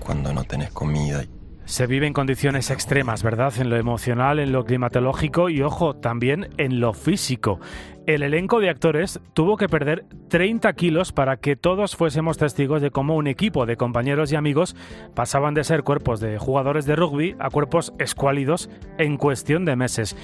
[0.00, 1.22] Cuando no tenés comida
[1.66, 3.52] se vive en condiciones extremas, ¿verdad?
[3.58, 7.60] En lo emocional, en lo climatológico y, ojo, también en lo físico.
[8.06, 12.92] El elenco de actores tuvo que perder 30 kilos para que todos fuésemos testigos de
[12.92, 14.76] cómo un equipo de compañeros y amigos
[15.14, 20.16] pasaban de ser cuerpos de jugadores de rugby a cuerpos escuálidos en cuestión de meses.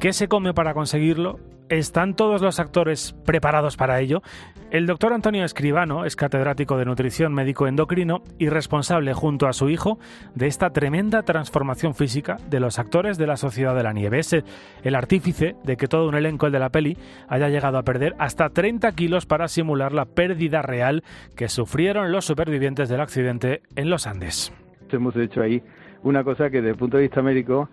[0.00, 1.38] ¿Qué se come para conseguirlo?
[1.68, 4.22] ¿Están todos los actores preparados para ello?
[4.70, 9.68] El doctor Antonio Escribano es catedrático de nutrición médico endocrino y responsable junto a su
[9.68, 9.98] hijo
[10.34, 14.20] de esta tremenda transformación física de los actores de la Sociedad de la Nieve.
[14.20, 14.34] Es
[14.82, 16.96] el artífice de que todo un elenco de la peli
[17.28, 21.04] haya llegado a perder hasta 30 kilos para simular la pérdida real
[21.36, 24.54] que sufrieron los supervivientes del accidente en los Andes.
[24.90, 25.62] Hemos hecho ahí
[26.02, 27.68] una cosa que desde el punto de vista médico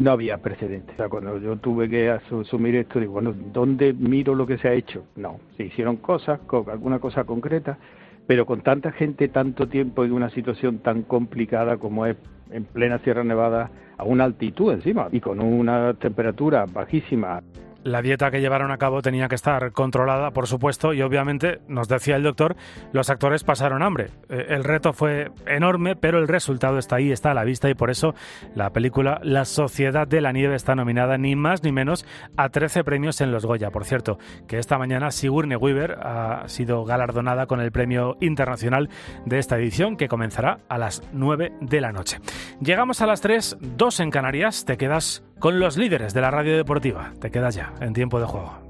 [0.00, 0.94] no había precedentes.
[0.94, 4.68] O sea, cuando yo tuve que asumir esto, digo, bueno, ¿dónde miro lo que se
[4.68, 5.04] ha hecho?
[5.14, 6.40] No, se hicieron cosas,
[6.72, 7.78] alguna cosa concreta,
[8.26, 12.16] pero con tanta gente, tanto tiempo en una situación tan complicada como es
[12.50, 17.42] en plena Sierra Nevada, a una altitud encima y con una temperatura bajísima.
[17.82, 21.88] La dieta que llevaron a cabo tenía que estar controlada, por supuesto, y obviamente, nos
[21.88, 22.56] decía el doctor,
[22.92, 24.08] los actores pasaron hambre.
[24.28, 27.74] Eh, el reto fue enorme, pero el resultado está ahí, está a la vista, y
[27.74, 28.14] por eso
[28.54, 32.04] la película La Sociedad de la Nieve está nominada ni más ni menos
[32.36, 33.70] a 13 premios en los Goya.
[33.70, 38.90] Por cierto, que esta mañana Sigourney Weaver ha sido galardonada con el premio internacional
[39.24, 42.18] de esta edición, que comenzará a las 9 de la noche.
[42.60, 46.56] Llegamos a las 3, 2 en Canarias, te quedas con los líderes de la radio
[46.56, 47.12] deportiva.
[47.18, 48.69] Te quedas ya en tiempo de juego.